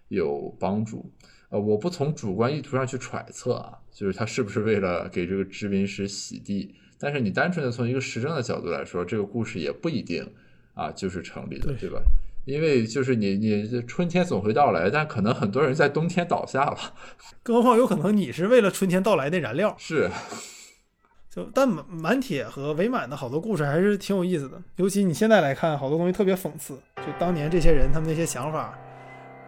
[0.09, 1.09] 有帮助。
[1.54, 6.74] 呃，我不从主观意图上去揣测啊，就是他是不是为了给这个殖民史洗地？
[6.97, 10.28] 但是你单纯的从一个实证的角度来说，这个故事也不一定
[10.74, 12.01] 啊就是成立的，对吧？
[12.45, 16.78] 因为就是你你春天总会到来，但可能很多人在冬天倒下了，
[17.43, 19.76] 更何况有可能你是为了春天到来的燃料。
[19.78, 20.10] 是，
[21.30, 28.76] 就但满满铁和伪满的好多故事还是挺有意思的，尤其你现在来看，好多东西特别讽刺，就当年这些人他们那些想法。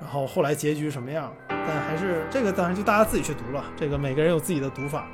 [0.01, 1.33] 然后后来结局什么样？
[1.49, 3.63] 但还是这个当然就大家自己去读了。
[3.75, 5.07] 这个每个人有自己的读法。